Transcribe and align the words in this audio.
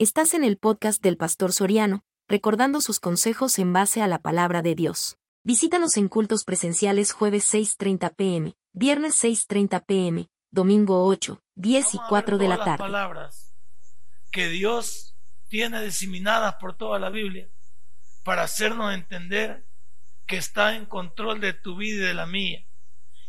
Estás 0.00 0.32
en 0.34 0.44
el 0.44 0.58
podcast 0.58 1.02
del 1.02 1.16
Pastor 1.16 1.52
Soriano, 1.52 2.04
recordando 2.28 2.80
sus 2.80 3.00
consejos 3.00 3.58
en 3.58 3.72
base 3.72 4.00
a 4.00 4.06
la 4.06 4.20
palabra 4.20 4.62
de 4.62 4.76
Dios. 4.76 5.18
Visítanos 5.42 5.96
en 5.96 6.06
cultos 6.06 6.44
presenciales 6.44 7.10
jueves 7.10 7.52
6.30 7.52 8.14
pm, 8.14 8.54
viernes 8.72 9.24
6.30 9.24 9.84
pm, 9.84 10.28
domingo 10.52 11.04
8, 11.04 11.42
10 11.56 11.94
y 11.94 11.98
4 12.08 12.38
de 12.38 12.46
la 12.46 12.58
tarde. 12.58 12.78
palabras 12.78 13.52
que 14.30 14.46
Dios 14.46 15.16
tiene 15.48 15.82
diseminadas 15.82 16.54
por 16.60 16.76
toda 16.76 17.00
la 17.00 17.10
Biblia 17.10 17.48
para 18.22 18.44
hacernos 18.44 18.94
entender 18.94 19.64
que 20.26 20.36
está 20.36 20.76
en 20.76 20.86
control 20.86 21.40
de 21.40 21.54
tu 21.54 21.74
vida 21.74 22.04
y 22.04 22.06
de 22.06 22.14
la 22.14 22.26
mía 22.26 22.64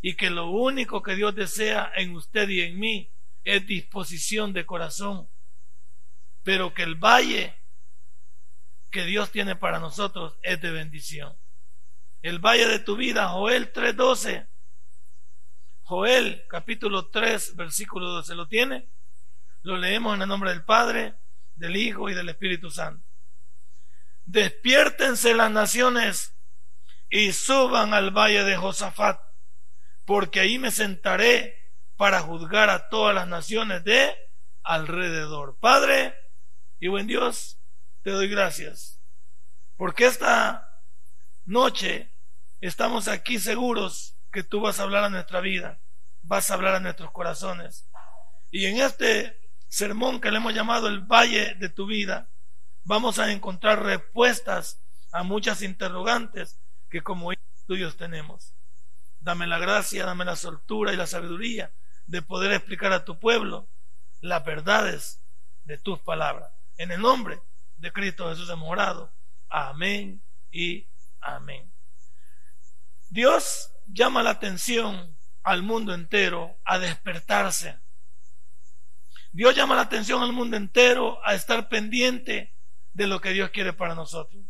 y 0.03 0.13
que 0.17 0.29
lo 0.29 0.51
único 0.51 1.01
que 1.01 1.15
Dios 1.15 1.33
desea 1.33 1.91
en 1.95 2.15
usted 2.15 2.47
y 2.47 2.61
en 2.61 2.77
mí 2.77 3.09
es 3.43 3.65
disposición 3.65 4.53
de 4.53 4.67
corazón 4.67 5.27
pero 6.49 6.73
que 6.73 6.81
el 6.81 6.95
valle 6.95 7.55
que 8.89 9.05
Dios 9.05 9.29
tiene 9.29 9.55
para 9.55 9.77
nosotros 9.77 10.35
es 10.41 10.59
de 10.59 10.71
bendición. 10.71 11.37
El 12.23 12.39
valle 12.39 12.65
de 12.65 12.79
tu 12.79 12.95
vida, 12.95 13.27
Joel 13.27 13.71
3:12. 13.71 14.47
Joel 15.83 16.43
capítulo 16.49 17.05
3, 17.09 17.55
versículo 17.55 18.07
12. 18.07 18.33
¿Lo 18.33 18.47
tiene? 18.47 18.87
Lo 19.61 19.77
leemos 19.77 20.15
en 20.15 20.23
el 20.23 20.27
nombre 20.27 20.49
del 20.49 20.63
Padre, 20.63 21.13
del 21.55 21.75
Hijo 21.75 22.09
y 22.09 22.15
del 22.15 22.29
Espíritu 22.29 22.71
Santo. 22.71 23.05
Despiértense 24.25 25.35
las 25.35 25.51
naciones 25.51 26.33
y 27.11 27.31
suban 27.31 27.93
al 27.93 28.09
valle 28.09 28.43
de 28.43 28.57
Josafat, 28.57 29.21
porque 30.03 30.39
ahí 30.39 30.57
me 30.57 30.71
sentaré 30.71 31.75
para 31.95 32.21
juzgar 32.21 32.71
a 32.71 32.89
todas 32.89 33.13
las 33.13 33.27
naciones 33.27 33.83
de 33.83 34.17
alrededor. 34.63 35.55
Padre, 35.59 36.15
y 36.79 36.87
buen 36.87 37.07
Dios, 37.07 37.59
te 38.03 38.11
doy 38.11 38.27
gracias, 38.27 38.99
porque 39.77 40.05
esta 40.05 40.81
noche 41.45 42.09
estamos 42.61 43.07
aquí 43.07 43.39
seguros 43.39 44.15
que 44.31 44.43
tú 44.43 44.61
vas 44.61 44.79
a 44.79 44.83
hablar 44.83 45.03
a 45.03 45.09
nuestra 45.09 45.41
vida, 45.41 45.79
vas 46.23 46.49
a 46.49 46.53
hablar 46.53 46.75
a 46.75 46.79
nuestros 46.79 47.11
corazones. 47.11 47.87
Y 48.51 48.65
en 48.65 48.77
este 48.77 49.37
sermón 49.67 50.21
que 50.21 50.31
le 50.31 50.37
hemos 50.37 50.53
llamado 50.53 50.87
el 50.87 51.01
Valle 51.01 51.55
de 51.55 51.69
tu 51.69 51.85
vida, 51.85 52.29
vamos 52.83 53.19
a 53.19 53.31
encontrar 53.31 53.83
respuestas 53.83 54.79
a 55.11 55.23
muchas 55.23 55.61
interrogantes 55.61 56.59
que 56.89 57.01
como 57.01 57.31
tuyos 57.67 57.97
tenemos. 57.97 58.53
Dame 59.19 59.47
la 59.47 59.59
gracia, 59.59 60.05
dame 60.05 60.25
la 60.25 60.35
soltura 60.35 60.93
y 60.93 60.97
la 60.97 61.07
sabiduría 61.07 61.71
de 62.07 62.21
poder 62.21 62.51
explicar 62.51 62.91
a 62.93 63.05
tu 63.05 63.19
pueblo 63.19 63.67
las 64.21 64.43
verdades 64.43 65.21
de 65.65 65.77
tus 65.77 65.99
palabras. 65.99 66.58
En 66.79 66.91
el 66.91 67.01
nombre 67.01 67.41
de 67.75 67.91
Cristo 67.91 68.29
Jesús 68.29 68.49
hemos 68.49 68.69
orado. 68.69 69.11
Amén 69.49 70.23
y 70.49 70.87
amén. 71.19 71.69
Dios 73.09 73.73
llama 73.85 74.23
la 74.23 74.29
atención 74.29 75.13
al 75.43 75.61
mundo 75.61 75.93
entero 75.93 76.57
a 76.63 76.79
despertarse. 76.79 77.77
Dios 79.33 79.53
llama 79.57 79.75
la 79.75 79.81
atención 79.81 80.23
al 80.23 80.31
mundo 80.31 80.55
entero 80.55 81.19
a 81.25 81.35
estar 81.35 81.67
pendiente 81.67 82.53
de 82.93 83.07
lo 83.07 83.19
que 83.19 83.33
Dios 83.33 83.49
quiere 83.49 83.73
para 83.73 83.93
nosotros. 83.93 84.41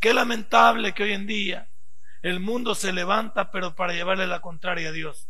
Qué 0.00 0.12
lamentable 0.12 0.94
que 0.94 1.04
hoy 1.04 1.12
en 1.12 1.28
día 1.28 1.70
el 2.22 2.40
mundo 2.40 2.74
se 2.74 2.92
levanta 2.92 3.52
pero 3.52 3.76
para 3.76 3.92
llevarle 3.92 4.26
la 4.26 4.40
contraria 4.40 4.88
a 4.88 4.92
Dios. 4.92 5.28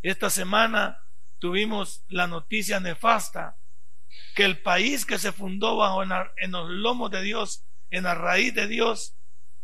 Esta 0.00 0.30
semana 0.30 1.02
tuvimos 1.40 2.04
la 2.06 2.28
noticia 2.28 2.78
nefasta 2.78 3.56
que 4.34 4.44
el 4.44 4.60
país 4.60 5.04
que 5.04 5.18
se 5.18 5.32
fundó 5.32 5.76
bajo 5.76 6.02
en, 6.02 6.50
los 6.52 6.70
lomos 6.70 7.10
de 7.10 7.22
Dios, 7.22 7.64
en 7.90 8.04
la 8.04 8.14
raíz 8.14 8.54
de 8.54 8.66
Dios, 8.66 9.14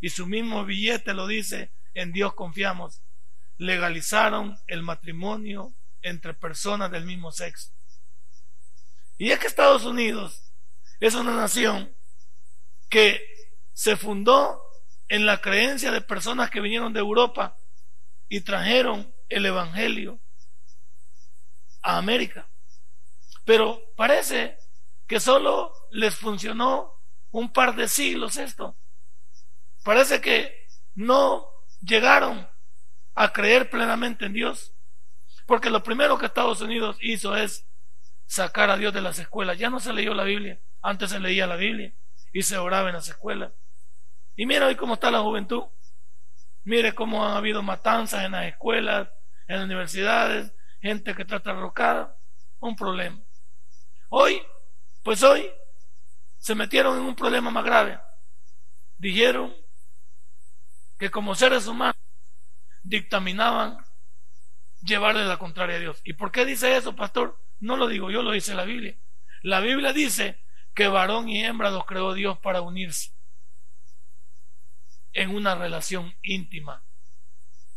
y 0.01 0.11
su 0.11 0.27
mismo 0.27 0.64
billete 0.64 1.14
lo 1.14 1.27
dice, 1.27 1.70
en 1.95 2.12
Dios 2.12 2.34
confiamos, 2.34 3.01
legalizaron 3.58 4.58
el 4.67 4.83
matrimonio 4.83 5.73
entre 6.02 6.35
personas 6.35 6.91
del 6.91 7.05
mismo 7.05 7.33
sexo. 7.33 7.70
Y 9.17 9.30
es 9.30 9.39
que 9.39 9.46
Estados 9.46 9.85
Unidos 9.85 10.42
es 11.01 11.14
una 11.14 11.36
nación 11.36 11.95
que 12.91 13.20
se 13.73 13.97
fundó 13.97 14.63
en 15.08 15.27
la 15.27 15.41
creencia 15.41 15.91
de 15.91 16.01
personas 16.01 16.51
que 16.51 16.61
vinieron 16.61 16.92
de 16.92 17.01
Europa 17.01 17.57
y 18.29 18.41
trajeron 18.41 19.13
el 19.29 19.47
Evangelio 19.47 20.18
a 21.83 21.98
América. 21.98 22.48
Pero 23.44 23.82
parece 23.96 24.58
que 25.06 25.20
solo 25.20 25.72
les 25.90 26.16
funcionó 26.16 26.94
un 27.30 27.52
par 27.52 27.74
de 27.74 27.88
siglos 27.88 28.36
esto. 28.36 28.77
Parece 29.82 30.20
que 30.20 30.66
no 30.94 31.46
llegaron 31.82 32.48
a 33.14 33.32
creer 33.32 33.70
plenamente 33.70 34.27
en 34.27 34.32
Dios. 34.32 34.72
Porque 35.46 35.70
lo 35.70 35.82
primero 35.82 36.18
que 36.18 36.27
Estados 36.27 36.60
Unidos 36.60 36.96
hizo 37.00 37.36
es 37.36 37.66
sacar 38.27 38.70
a 38.70 38.77
Dios 38.77 38.94
de 38.94 39.02
las 39.02 39.18
escuelas. 39.18 39.58
Ya 39.58 39.68
no 39.68 39.80
se 39.80 39.92
leyó 39.92 40.14
la 40.14 40.24
Biblia. 40.24 40.58
Antes 40.80 41.11
se 41.11 41.20
leía 41.20 41.46
la 41.46 41.56
Biblia 41.56 41.92
y 42.32 42.42
se 42.42 42.56
oraba 42.56 42.88
en 42.88 42.94
las 42.94 43.08
escuelas. 43.08 43.52
Y 44.36 44.46
mira 44.46 44.66
hoy 44.66 44.74
cómo 44.74 44.94
está 44.94 45.11
la 45.11 45.20
juventud. 45.20 45.64
Mire 46.64 46.94
cómo 46.94 47.26
han 47.26 47.36
habido 47.36 47.62
matanzas 47.62 48.24
en 48.24 48.32
las 48.32 48.46
escuelas, 48.46 49.08
en 49.46 49.56
las 49.56 49.64
universidades, 49.66 50.52
gente 50.80 51.14
que 51.14 51.24
trata 51.24 51.52
rocada. 51.52 52.16
Un 52.61 52.74
problema. 52.74 53.23
Hoy, 54.09 54.42
pues 55.03 55.23
hoy, 55.23 55.51
se 56.39 56.55
metieron 56.55 56.98
en 56.98 57.05
un 57.05 57.15
problema 57.15 57.51
más 57.51 57.65
grave. 57.65 57.98
Dijeron 58.98 59.55
que 60.98 61.11
como 61.11 61.35
seres 61.35 61.67
humanos 61.67 61.97
dictaminaban 62.83 63.79
llevarle 64.83 65.25
la 65.25 65.39
contraria 65.39 65.77
a 65.77 65.81
Dios. 65.81 66.01
¿Y 66.05 66.13
por 66.13 66.31
qué 66.31 66.45
dice 66.45 66.77
eso, 66.77 66.95
pastor? 66.95 67.41
No 67.61 67.77
lo 67.77 67.89
digo 67.89 68.11
yo, 68.11 68.23
lo 68.23 68.33
dice 68.33 68.55
la 68.55 68.65
Biblia. 68.65 68.97
La 69.42 69.61
Biblia 69.61 69.92
dice 69.92 70.39
que 70.75 70.89
varón 70.89 71.29
y 71.29 71.45
hembra 71.45 71.71
los 71.71 71.86
creó 71.86 72.13
Dios 72.15 72.39
para 72.39 72.61
unirse 72.61 73.13
en 75.13 75.35
una 75.35 75.55
relación 75.55 76.15
íntima. 76.23 76.83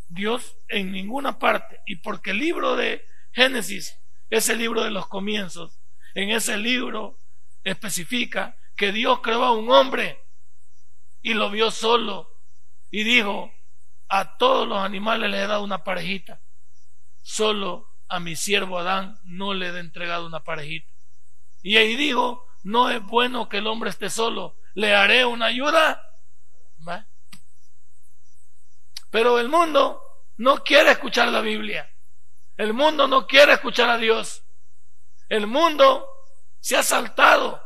Dios 0.09 0.57
en 0.67 0.91
ninguna 0.91 1.39
parte, 1.39 1.81
y 1.85 1.97
porque 1.97 2.31
el 2.31 2.39
libro 2.39 2.75
de 2.75 3.05
Génesis 3.31 3.99
es 4.29 4.49
el 4.49 4.57
libro 4.57 4.83
de 4.83 4.91
los 4.91 5.07
comienzos, 5.07 5.76
en 6.17 6.31
ese 6.31 6.57
libro 6.57 7.19
especifica 7.63 8.57
que 8.75 8.91
Dios 8.91 9.19
creó 9.21 9.43
a 9.43 9.51
un 9.51 9.69
hombre 9.69 10.19
y 11.21 11.35
lo 11.35 11.51
vio 11.51 11.69
solo 11.69 12.33
y 12.89 13.03
dijo, 13.03 13.53
a 14.09 14.35
todos 14.37 14.67
los 14.67 14.79
animales 14.79 15.29
le 15.29 15.43
he 15.43 15.45
dado 15.45 15.63
una 15.63 15.83
parejita, 15.83 16.41
solo 17.21 17.87
a 18.07 18.19
mi 18.19 18.35
siervo 18.35 18.79
Adán 18.79 19.19
no 19.25 19.53
le 19.53 19.67
he 19.67 19.79
entregado 19.79 20.25
una 20.25 20.43
parejita. 20.43 20.91
Y 21.61 21.77
ahí 21.77 21.95
dijo, 21.95 22.47
no 22.63 22.89
es 22.89 23.03
bueno 23.03 23.47
que 23.47 23.59
el 23.59 23.67
hombre 23.67 23.91
esté 23.91 24.09
solo, 24.09 24.55
le 24.73 24.95
haré 24.95 25.23
una 25.23 25.45
ayuda. 25.45 26.03
Pero 29.11 29.37
el 29.37 29.49
mundo 29.49 30.01
no 30.37 30.63
quiere 30.63 30.93
escuchar 30.93 31.27
la 31.27 31.41
Biblia. 31.41 31.87
El 32.55 32.73
mundo 32.73 33.07
no 33.07 33.27
quiere 33.27 33.53
escuchar 33.53 33.91
a 33.91 33.99
Dios. 33.99 34.41
El 35.29 35.47
mundo 35.47 36.07
se 36.59 36.77
ha 36.77 36.83
saltado 36.83 37.61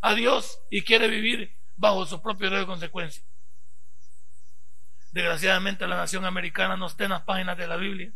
a 0.00 0.14
Dios 0.14 0.60
y 0.70 0.82
quiere 0.82 1.08
vivir 1.08 1.56
bajo 1.76 2.06
su 2.06 2.20
propio 2.20 2.50
de 2.50 2.66
consecuencia. 2.66 3.22
Desgraciadamente 5.12 5.86
la 5.86 5.96
nación 5.96 6.24
americana 6.26 6.76
no 6.76 6.86
está 6.86 7.04
en 7.04 7.10
las 7.10 7.22
páginas 7.22 7.56
de 7.56 7.66
la 7.66 7.76
Biblia 7.76 8.12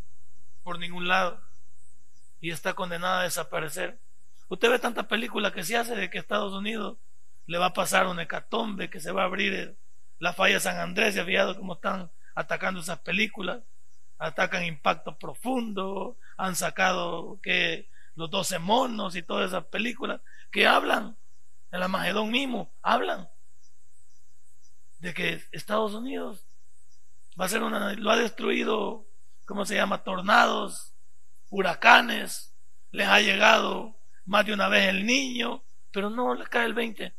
por 0.62 0.78
ningún 0.78 1.08
lado 1.08 1.40
y 2.40 2.50
está 2.50 2.74
condenada 2.74 3.20
a 3.20 3.24
desaparecer. 3.24 3.98
Usted 4.48 4.70
ve 4.70 4.78
tantas 4.78 5.06
películas 5.06 5.52
que 5.52 5.64
se 5.64 5.76
hace 5.76 5.94
de 5.94 6.10
que 6.10 6.18
Estados 6.18 6.52
Unidos 6.52 6.98
le 7.46 7.58
va 7.58 7.66
a 7.66 7.72
pasar 7.72 8.06
un 8.06 8.20
hecatombe, 8.20 8.90
que 8.90 9.00
se 9.00 9.12
va 9.12 9.22
a 9.22 9.26
abrir 9.26 9.76
la 10.18 10.32
falla 10.32 10.54
de 10.54 10.60
San 10.60 10.78
Andrés, 10.78 11.16
y 11.16 11.20
ha 11.20 11.24
fijado 11.24 11.56
cómo 11.56 11.74
están 11.74 12.10
atacando 12.34 12.80
esas 12.80 12.98
películas, 13.00 13.60
atacan 14.18 14.64
impacto 14.64 15.16
profundo, 15.18 16.16
han 16.36 16.54
sacado 16.56 17.40
que 17.42 17.88
los 18.20 18.30
doce 18.30 18.58
monos 18.58 19.16
y 19.16 19.22
todas 19.22 19.48
esas 19.48 19.64
películas 19.64 20.20
que 20.52 20.66
hablan, 20.66 21.16
en 21.72 21.80
la 21.80 21.88
Magedón 21.88 22.30
mismo, 22.30 22.70
hablan 22.82 23.30
de 24.98 25.14
que 25.14 25.42
Estados 25.52 25.94
Unidos 25.94 26.44
va 27.40 27.46
a 27.46 27.48
ser 27.48 27.62
una, 27.62 27.94
lo 27.94 28.10
ha 28.10 28.16
destruido, 28.16 29.06
¿cómo 29.46 29.64
se 29.64 29.76
llama? 29.76 30.04
Tornados, 30.04 30.92
huracanes, 31.48 32.54
les 32.90 33.08
ha 33.08 33.20
llegado 33.20 33.96
más 34.26 34.44
de 34.44 34.52
una 34.52 34.68
vez 34.68 34.88
el 34.88 35.06
niño, 35.06 35.64
pero 35.90 36.10
no 36.10 36.34
les 36.34 36.48
cae 36.50 36.66
el 36.66 36.74
20. 36.74 37.14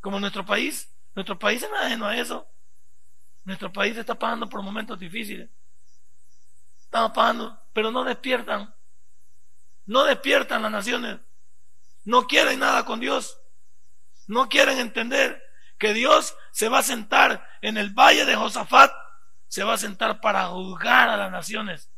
Como 0.00 0.20
nuestro 0.20 0.46
país, 0.46 0.88
nuestro 1.16 1.36
país 1.36 1.64
es 1.64 1.70
ajeno 1.82 2.06
a 2.06 2.16
eso. 2.16 2.46
Nuestro 3.42 3.72
país 3.72 3.96
está 3.96 4.16
pasando 4.16 4.48
por 4.48 4.62
momentos 4.62 5.00
difíciles. 5.00 5.50
Estamos 6.78 7.10
pasando, 7.10 7.60
pero 7.72 7.90
no 7.90 8.04
despiertan 8.04 8.72
no 9.86 10.04
despiertan 10.04 10.62
las 10.62 10.70
naciones. 10.70 11.18
no 12.04 12.26
quieren 12.26 12.60
nada 12.60 12.84
con 12.84 13.00
Dios. 13.00 13.40
No 14.28 14.48
quieren 14.48 14.78
entender 14.78 15.42
que 15.78 15.94
Dios 15.94 16.36
se 16.52 16.68
va 16.68 16.78
a 16.80 16.82
sentar 16.82 17.46
en 17.62 17.76
el 17.76 17.90
valle 17.90 18.24
de 18.24 18.34
Josafat, 18.34 18.92
se 19.48 19.62
va 19.64 19.74
a 19.74 19.78
sentar 19.78 20.20
para 20.20 20.46
juzgar 20.48 21.08
a 21.08 21.16
las 21.16 21.30
naciones 21.30 21.90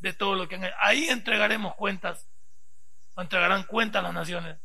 de 0.00 0.12
todo 0.12 0.34
lo 0.34 0.48
que 0.48 0.56
han 0.56 0.70
Ahí 0.80 1.08
entregaremos 1.08 1.74
cuentas, 1.74 2.28
entregarán 3.16 3.64
cuentas 3.64 4.02
las 4.02 4.12
naciones. 4.12 4.58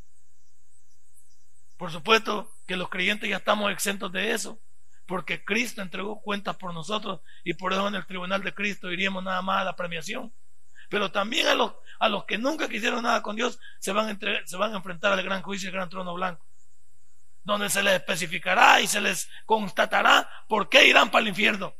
Por 1.78 1.92
supuesto 1.92 2.52
que 2.68 2.78
los 2.78 2.90
creyentes 2.90 3.30
ya 3.30 3.38
estamos 3.38 3.72
exentos 3.72 4.12
de 4.12 4.32
eso, 4.32 4.60
porque 5.06 5.44
Cristo 5.44 5.82
entregó 5.82 6.22
cuentas 6.22 6.56
por 6.56 6.74
nosotros 6.74 7.22
y 7.44 7.54
por 7.54 7.74
eso 7.74 7.88
en 7.88 7.96
el 7.96 8.06
tribunal 8.06 8.44
de 8.44 8.54
Cristo 8.54 8.92
iríamos 8.92 9.24
nada 9.24 9.42
más 9.42 9.62
a 9.62 9.66
la 9.66 9.76
premiación. 9.76 10.34
Pero 10.94 11.12
también 11.12 11.48
a 11.48 11.56
los, 11.56 11.74
a 11.98 12.08
los 12.08 12.26
que 12.26 12.38
nunca 12.38 12.70
quisieron 12.70 13.02
nada 13.02 13.24
con 13.24 13.36
Dios 13.36 13.58
se 13.80 13.92
van, 13.92 14.12
a 14.12 14.46
se 14.46 14.58
van 14.58 14.74
a 14.74 14.78
enfrentar 14.78 15.12
al 15.12 15.24
gran 15.24 15.42
juicio 15.42 15.66
y 15.66 15.70
el 15.70 15.74
gran 15.74 15.90
trono 15.90 16.14
blanco, 16.14 16.46
donde 17.44 17.68
se 17.72 17.82
les 17.82 17.96
especificará 17.96 18.80
y 18.80 18.86
se 18.86 19.02
les 19.02 19.28
constatará 19.48 20.30
por 20.48 20.70
qué 20.70 20.88
irán 20.88 21.10
para 21.10 21.24
el 21.24 21.30
infierno. 21.30 21.74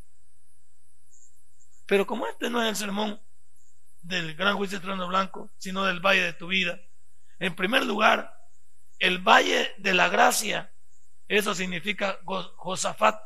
Pero 1.86 2.08
como 2.08 2.26
este 2.26 2.50
no 2.50 2.64
es 2.64 2.70
el 2.70 2.76
sermón 2.76 3.22
del 4.02 4.34
gran 4.34 4.58
juicio 4.58 4.80
y 4.80 4.82
trono 4.82 5.08
blanco, 5.08 5.52
sino 5.60 5.84
del 5.84 6.00
valle 6.00 6.24
de 6.24 6.34
tu 6.34 6.48
vida, 6.48 6.80
en 7.38 7.56
primer 7.56 7.86
lugar, 7.86 8.36
el 8.98 9.20
valle 9.20 9.76
de 9.78 9.94
la 9.94 10.10
gracia, 10.10 10.74
eso 11.28 11.54
significa 11.54 12.18
Josafat, 12.26 13.22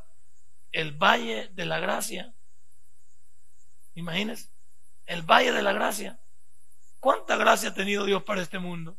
el 0.73 0.91
valle 0.91 1.47
de 1.53 1.65
la 1.65 1.79
gracia. 1.79 2.33
Imagínense, 3.95 4.49
el 5.07 5.23
valle 5.23 5.51
de 5.51 5.63
la 5.63 5.73
gracia. 5.73 6.19
¿Cuánta 6.99 7.35
gracia 7.35 7.69
ha 7.69 7.73
tenido 7.73 8.05
Dios 8.05 8.23
para 8.23 8.41
este 8.41 8.59
mundo? 8.59 8.97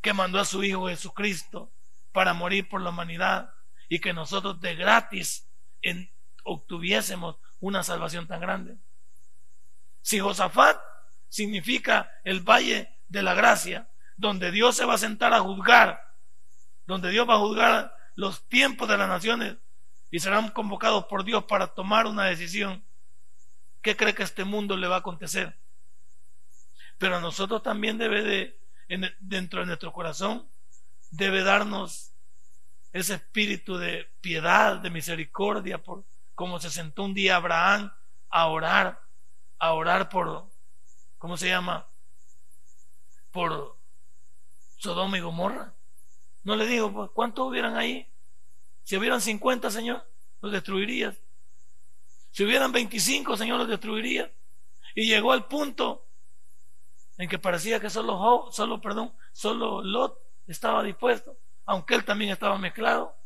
Que 0.00 0.14
mandó 0.14 0.40
a 0.40 0.44
su 0.44 0.64
Hijo 0.64 0.88
Jesucristo 0.88 1.70
para 2.12 2.32
morir 2.32 2.68
por 2.68 2.80
la 2.80 2.90
humanidad 2.90 3.52
y 3.88 4.00
que 4.00 4.12
nosotros 4.12 4.60
de 4.60 4.74
gratis 4.74 5.48
obtuviésemos 6.44 7.36
una 7.60 7.82
salvación 7.82 8.26
tan 8.26 8.40
grande. 8.40 8.78
Si 10.00 10.20
Josafat 10.20 10.80
significa 11.28 12.10
el 12.24 12.40
valle 12.40 12.96
de 13.08 13.22
la 13.22 13.34
gracia, 13.34 13.90
donde 14.16 14.50
Dios 14.50 14.76
se 14.76 14.84
va 14.84 14.94
a 14.94 14.98
sentar 14.98 15.34
a 15.34 15.40
juzgar, 15.40 16.14
donde 16.86 17.10
Dios 17.10 17.28
va 17.28 17.34
a 17.34 17.40
juzgar 17.40 17.96
los 18.14 18.48
tiempos 18.48 18.88
de 18.88 18.96
las 18.96 19.08
naciones 19.08 19.56
y 20.10 20.20
serán 20.20 20.50
convocados 20.50 21.06
por 21.06 21.24
Dios 21.24 21.44
para 21.44 21.74
tomar 21.74 22.06
una 22.06 22.24
decisión. 22.24 22.85
¿Qué 23.86 23.96
cree 23.96 24.16
que 24.16 24.24
este 24.24 24.44
mundo 24.44 24.76
le 24.76 24.88
va 24.88 24.96
a 24.96 24.98
acontecer? 24.98 25.56
Pero 26.98 27.18
a 27.18 27.20
nosotros 27.20 27.62
también 27.62 27.98
debe 27.98 28.22
de, 28.24 29.14
dentro 29.20 29.60
de 29.60 29.66
nuestro 29.66 29.92
corazón, 29.92 30.44
debe 31.12 31.44
darnos 31.44 32.10
ese 32.92 33.14
espíritu 33.14 33.78
de 33.78 34.10
piedad, 34.20 34.78
de 34.78 34.90
misericordia, 34.90 35.78
por 35.78 36.02
como 36.34 36.58
se 36.58 36.68
sentó 36.68 37.04
un 37.04 37.14
día 37.14 37.36
Abraham 37.36 37.92
a 38.28 38.48
orar, 38.48 39.00
a 39.60 39.72
orar 39.72 40.08
por, 40.08 40.50
¿cómo 41.18 41.36
se 41.36 41.46
llama? 41.46 41.86
Por 43.30 43.78
Sodoma 44.78 45.16
y 45.16 45.20
Gomorra. 45.20 45.74
No 46.42 46.56
le 46.56 46.66
digo, 46.66 46.92
pues, 46.92 47.10
¿cuántos 47.12 47.46
hubieran 47.46 47.76
ahí? 47.76 48.12
Si 48.82 48.96
hubieran 48.96 49.20
50, 49.20 49.70
Señor, 49.70 50.04
los 50.40 50.50
destruirías. 50.50 51.14
Si 52.36 52.44
hubieran 52.44 52.70
25, 52.70 53.34
Señor, 53.34 53.60
los 53.60 53.68
destruiría. 53.68 54.30
Y 54.94 55.06
llegó 55.06 55.32
al 55.32 55.46
punto 55.46 56.06
en 57.16 57.30
que 57.30 57.38
parecía 57.38 57.80
que 57.80 57.88
solo, 57.88 58.50
solo, 58.52 58.78
perdón, 58.78 59.10
solo 59.32 59.80
Lot 59.82 60.20
estaba 60.46 60.82
dispuesto, 60.82 61.34
aunque 61.64 61.94
él 61.94 62.04
también 62.04 62.30
estaba 62.30 62.58
mezclado. 62.58 63.16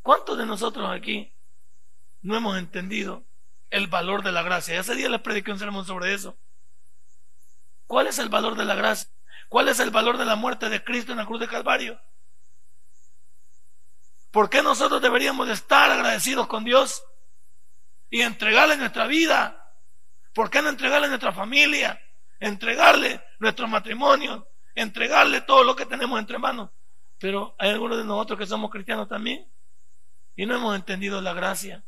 ¿Cuántos 0.00 0.38
de 0.38 0.46
nosotros 0.46 0.90
aquí 0.90 1.30
no 2.22 2.34
hemos 2.34 2.56
entendido 2.56 3.24
el 3.68 3.88
valor 3.88 4.22
de 4.22 4.32
la 4.32 4.40
gracia? 4.40 4.76
Ya 4.76 4.80
ese 4.80 4.94
día 4.94 5.10
les 5.10 5.20
prediqué 5.20 5.52
un 5.52 5.58
sermón 5.58 5.84
sobre 5.84 6.14
eso. 6.14 6.34
¿Cuál 7.86 8.06
es 8.06 8.18
el 8.18 8.30
valor 8.30 8.56
de 8.56 8.64
la 8.64 8.74
gracia? 8.74 9.10
¿Cuál 9.50 9.68
es 9.68 9.80
el 9.80 9.90
valor 9.90 10.16
de 10.16 10.24
la 10.24 10.36
muerte 10.36 10.70
de 10.70 10.82
Cristo 10.82 11.12
en 11.12 11.18
la 11.18 11.26
cruz 11.26 11.40
de 11.40 11.48
Calvario? 11.48 12.00
¿Por 14.30 14.48
qué 14.48 14.62
nosotros 14.62 15.02
deberíamos 15.02 15.50
estar 15.50 15.90
agradecidos 15.90 16.46
con 16.46 16.64
Dios 16.64 17.04
y 18.10 18.22
entregarle 18.22 18.76
nuestra 18.76 19.06
vida? 19.06 19.72
¿Por 20.32 20.50
qué 20.50 20.62
no 20.62 20.68
entregarle 20.68 21.08
nuestra 21.08 21.32
familia? 21.32 22.00
Entregarle 22.40 23.20
nuestro 23.40 23.66
matrimonio, 23.66 24.48
entregarle 24.74 25.40
todo 25.40 25.64
lo 25.64 25.74
que 25.74 25.86
tenemos 25.86 26.18
entre 26.18 26.38
manos. 26.38 26.70
Pero 27.18 27.54
hay 27.58 27.70
algunos 27.70 27.98
de 27.98 28.04
nosotros 28.04 28.38
que 28.38 28.46
somos 28.46 28.70
cristianos 28.70 29.08
también 29.08 29.46
y 30.36 30.46
no 30.46 30.54
hemos 30.54 30.76
entendido 30.76 31.20
la 31.20 31.32
gracia 31.32 31.84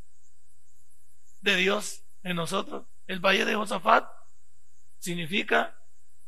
de 1.41 1.57
Dios 1.57 2.03
en 2.23 2.37
nosotros. 2.37 2.87
El 3.07 3.21
valle 3.21 3.45
de 3.45 3.55
Josafat 3.55 4.09
significa 4.99 5.77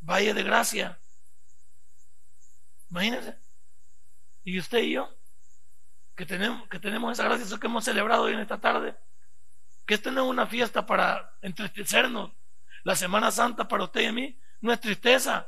valle 0.01 0.35
de 0.35 0.43
gracia. 0.43 0.99
Imagínense. 2.91 3.37
Y 4.45 4.59
usted 4.59 4.79
y 4.79 4.93
yo, 4.93 5.09
que 6.17 6.27
tenemos, 6.27 6.69
que 6.69 6.79
tenemos 6.79 7.13
esa 7.13 7.25
gracia, 7.25 7.45
eso 7.45 7.59
que 7.59 7.67
hemos 7.67 7.85
celebrado 7.85 8.25
hoy 8.25 8.35
en 8.35 8.41
esta 8.41 8.61
tarde, 8.61 8.97
que 10.01 10.11
no 10.11 10.25
es 10.25 10.31
una 10.31 10.47
fiesta 10.47 10.87
para 10.87 11.37
entristecernos. 11.43 12.33
La 12.85 12.97
Semana 12.97 13.31
Santa 13.31 13.69
para 13.69 13.85
usted 13.85 14.01
y 14.03 14.07
a 14.07 14.13
mí 14.13 14.39
no 14.61 14.73
es 14.73 14.81
tristeza. 14.81 15.47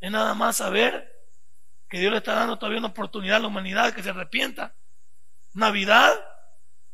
Es 0.00 0.10
nada 0.10 0.34
más 0.34 0.56
saber 0.56 1.12
que 1.88 1.98
Dios 1.98 2.12
le 2.12 2.18
está 2.18 2.34
dando 2.34 2.58
todavía 2.58 2.78
una 2.78 2.88
oportunidad 2.88 3.36
a 3.36 3.40
la 3.40 3.48
humanidad 3.48 3.94
que 3.94 4.02
se 4.02 4.10
arrepienta. 4.10 4.74
Navidad 5.52 6.12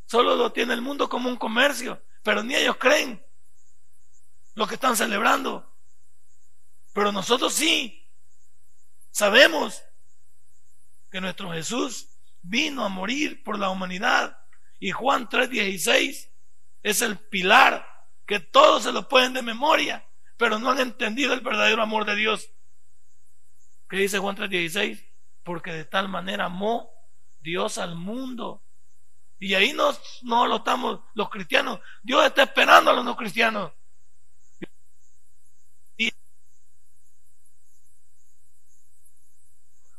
solo 0.05 0.35
lo 0.35 0.51
tiene 0.51 0.73
el 0.73 0.81
mundo 0.81 1.09
como 1.09 1.29
un 1.29 1.37
comercio, 1.37 2.03
pero 2.23 2.43
ni 2.43 2.55
ellos 2.55 2.77
creen 2.77 3.25
lo 4.55 4.67
que 4.67 4.75
están 4.75 4.95
celebrando. 4.95 5.73
Pero 6.93 7.11
nosotros 7.11 7.53
sí. 7.53 7.97
Sabemos 9.11 9.83
que 11.09 11.21
nuestro 11.21 11.51
Jesús 11.51 12.07
vino 12.41 12.85
a 12.85 12.89
morir 12.89 13.43
por 13.43 13.59
la 13.59 13.69
humanidad 13.69 14.40
y 14.81 14.91
Juan 14.91 15.29
3:16 15.29 16.29
es 16.83 17.01
el 17.03 17.17
pilar 17.17 17.87
que 18.25 18.39
todos 18.39 18.83
se 18.83 18.91
lo 18.91 19.07
pueden 19.07 19.33
de 19.33 19.43
memoria, 19.43 20.03
pero 20.37 20.57
no 20.57 20.71
han 20.71 20.79
entendido 20.79 21.33
el 21.33 21.41
verdadero 21.41 21.83
amor 21.83 22.03
de 22.03 22.15
Dios. 22.15 22.49
¿Qué 23.87 23.97
dice 23.97 24.17
Juan 24.17 24.35
3:16? 24.35 25.05
Porque 25.43 25.71
de 25.71 25.85
tal 25.85 26.09
manera 26.09 26.45
amó 26.45 26.89
Dios 27.41 27.77
al 27.77 27.95
mundo. 27.95 28.63
Y 29.39 29.53
ahí 29.53 29.71
no, 29.71 29.91
no 30.23 30.47
lo 30.47 30.57
estamos 30.57 31.01
los 31.13 31.29
cristianos. 31.29 31.79
Dios 32.01 32.25
está 32.25 32.43
esperando 32.43 32.89
a 32.89 32.93
los 32.93 33.05
no 33.05 33.15
cristianos. 33.15 33.71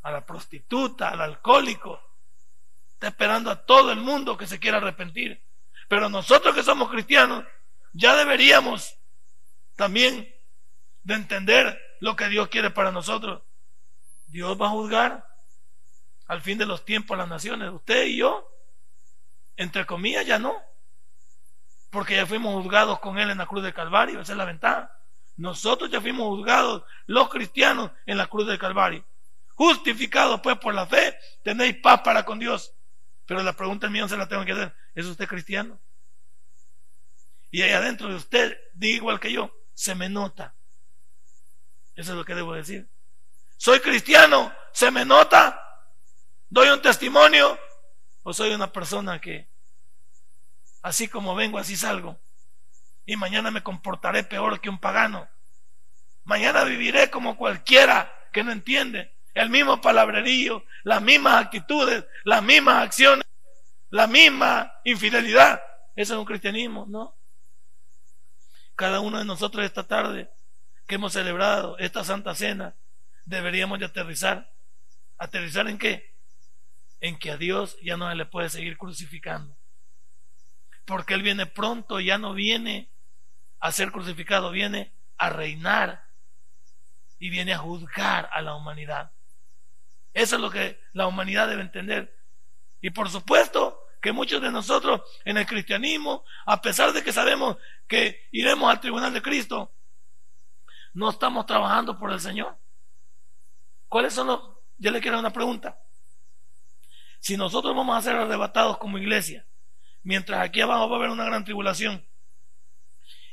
a 0.04 0.10
la 0.10 0.26
prostituta, 0.26 1.10
al 1.10 1.20
alcohólico. 1.20 2.11
Esperando 3.02 3.50
a 3.50 3.64
todo 3.64 3.92
el 3.92 4.00
mundo 4.00 4.36
que 4.36 4.46
se 4.46 4.58
quiera 4.58 4.78
arrepentir. 4.78 5.42
Pero 5.88 6.08
nosotros 6.08 6.54
que 6.54 6.62
somos 6.62 6.88
cristianos, 6.90 7.44
ya 7.92 8.16
deberíamos 8.16 8.96
también 9.76 10.32
de 11.02 11.14
entender 11.14 11.80
lo 12.00 12.16
que 12.16 12.28
Dios 12.28 12.48
quiere 12.48 12.70
para 12.70 12.92
nosotros. 12.92 13.42
Dios 14.26 14.60
va 14.60 14.66
a 14.66 14.70
juzgar 14.70 15.26
al 16.26 16.40
fin 16.40 16.58
de 16.58 16.66
los 16.66 16.84
tiempos 16.84 17.18
las 17.18 17.28
naciones. 17.28 17.70
Usted 17.70 18.06
y 18.06 18.16
yo, 18.16 18.48
entre 19.56 19.84
comillas, 19.84 20.26
ya 20.26 20.38
no. 20.38 20.54
Porque 21.90 22.16
ya 22.16 22.26
fuimos 22.26 22.54
juzgados 22.62 23.00
con 23.00 23.18
Él 23.18 23.30
en 23.30 23.38
la 23.38 23.46
cruz 23.46 23.62
del 23.62 23.74
Calvario. 23.74 24.20
Esa 24.20 24.32
es 24.32 24.38
la 24.38 24.46
ventaja. 24.46 24.96
Nosotros 25.36 25.90
ya 25.90 26.00
fuimos 26.00 26.26
juzgados, 26.28 26.84
los 27.06 27.28
cristianos, 27.28 27.90
en 28.06 28.16
la 28.16 28.26
cruz 28.28 28.46
del 28.46 28.58
Calvario. 28.58 29.04
Justificados 29.54 30.40
pues 30.40 30.56
por 30.58 30.74
la 30.74 30.86
fe, 30.86 31.18
tenéis 31.42 31.76
paz 31.76 32.00
para 32.00 32.24
con 32.24 32.38
Dios. 32.38 32.74
Pero 33.32 33.44
la 33.44 33.54
pregunta 33.54 33.88
mía 33.88 34.06
se 34.06 34.18
la 34.18 34.28
tengo 34.28 34.44
que 34.44 34.52
hacer. 34.52 34.74
¿Es 34.94 35.06
usted 35.06 35.26
cristiano? 35.26 35.80
Y 37.50 37.62
ahí 37.62 37.70
adentro 37.70 38.08
de 38.08 38.16
usted, 38.16 38.60
diga 38.74 38.96
igual 38.96 39.20
que 39.20 39.32
yo, 39.32 39.56
se 39.72 39.94
me 39.94 40.10
nota. 40.10 40.54
Eso 41.94 42.12
es 42.12 42.18
lo 42.18 42.26
que 42.26 42.34
debo 42.34 42.52
decir. 42.52 42.90
Soy 43.56 43.80
cristiano, 43.80 44.54
se 44.74 44.90
me 44.90 45.06
nota. 45.06 45.58
Doy 46.50 46.68
un 46.68 46.82
testimonio. 46.82 47.58
O 48.22 48.34
soy 48.34 48.52
una 48.52 48.70
persona 48.70 49.18
que, 49.18 49.48
así 50.82 51.08
como 51.08 51.34
vengo, 51.34 51.56
así 51.56 51.74
salgo. 51.74 52.20
Y 53.06 53.16
mañana 53.16 53.50
me 53.50 53.62
comportaré 53.62 54.24
peor 54.24 54.60
que 54.60 54.68
un 54.68 54.78
pagano. 54.78 55.26
Mañana 56.24 56.64
viviré 56.64 57.10
como 57.10 57.38
cualquiera 57.38 58.12
que 58.30 58.44
no 58.44 58.52
entiende 58.52 59.16
el 59.34 59.50
mismo 59.50 59.80
palabrerío, 59.80 60.64
las 60.84 61.00
mismas 61.02 61.46
actitudes, 61.46 62.04
las 62.24 62.42
mismas 62.42 62.82
acciones, 62.82 63.24
la 63.90 64.06
misma 64.06 64.72
infidelidad. 64.84 65.62
Eso 65.94 66.14
es 66.14 66.18
un 66.18 66.24
cristianismo, 66.24 66.86
¿no? 66.88 67.14
Cada 68.74 69.00
uno 69.00 69.18
de 69.18 69.24
nosotros 69.24 69.64
esta 69.64 69.86
tarde 69.86 70.30
que 70.86 70.96
hemos 70.96 71.12
celebrado 71.12 71.78
esta 71.78 72.04
Santa 72.04 72.34
Cena, 72.34 72.74
deberíamos 73.24 73.78
de 73.78 73.86
aterrizar. 73.86 74.50
¿Aterrizar 75.18 75.68
en 75.68 75.78
qué? 75.78 76.14
En 77.00 77.18
que 77.18 77.30
a 77.30 77.36
Dios 77.36 77.76
ya 77.82 77.96
no 77.96 78.08
se 78.08 78.16
le 78.16 78.26
puede 78.26 78.50
seguir 78.50 78.76
crucificando. 78.76 79.56
Porque 80.84 81.14
Él 81.14 81.22
viene 81.22 81.46
pronto, 81.46 82.00
ya 82.00 82.18
no 82.18 82.34
viene 82.34 82.90
a 83.60 83.70
ser 83.70 83.92
crucificado, 83.92 84.50
viene 84.50 84.92
a 85.16 85.30
reinar 85.30 86.04
y 87.18 87.30
viene 87.30 87.52
a 87.52 87.58
juzgar 87.58 88.28
a 88.32 88.42
la 88.42 88.56
humanidad. 88.56 89.12
Eso 90.14 90.36
es 90.36 90.42
lo 90.42 90.50
que 90.50 90.80
la 90.92 91.06
humanidad 91.06 91.48
debe 91.48 91.62
entender. 91.62 92.16
Y 92.80 92.90
por 92.90 93.08
supuesto 93.08 93.78
que 94.00 94.12
muchos 94.12 94.42
de 94.42 94.50
nosotros 94.50 95.02
en 95.24 95.38
el 95.38 95.46
cristianismo, 95.46 96.24
a 96.44 96.60
pesar 96.60 96.92
de 96.92 97.02
que 97.02 97.12
sabemos 97.12 97.56
que 97.86 98.28
iremos 98.32 98.70
al 98.70 98.80
tribunal 98.80 99.14
de 99.14 99.22
Cristo, 99.22 99.72
no 100.92 101.10
estamos 101.10 101.46
trabajando 101.46 101.98
por 101.98 102.10
el 102.10 102.20
Señor. 102.20 102.56
¿Cuáles 103.88 104.12
son 104.12 104.26
los... 104.26 104.40
Yo 104.78 104.90
le 104.90 105.00
quiero 105.00 105.18
una 105.18 105.32
pregunta. 105.32 105.78
Si 107.20 107.36
nosotros 107.36 107.74
vamos 107.76 107.96
a 107.96 108.02
ser 108.02 108.16
arrebatados 108.16 108.78
como 108.78 108.98
iglesia, 108.98 109.46
mientras 110.02 110.40
aquí 110.40 110.60
abajo 110.60 110.88
va 110.88 110.96
a 110.96 110.98
haber 110.98 111.10
una 111.10 111.24
gran 111.24 111.44
tribulación, 111.44 112.04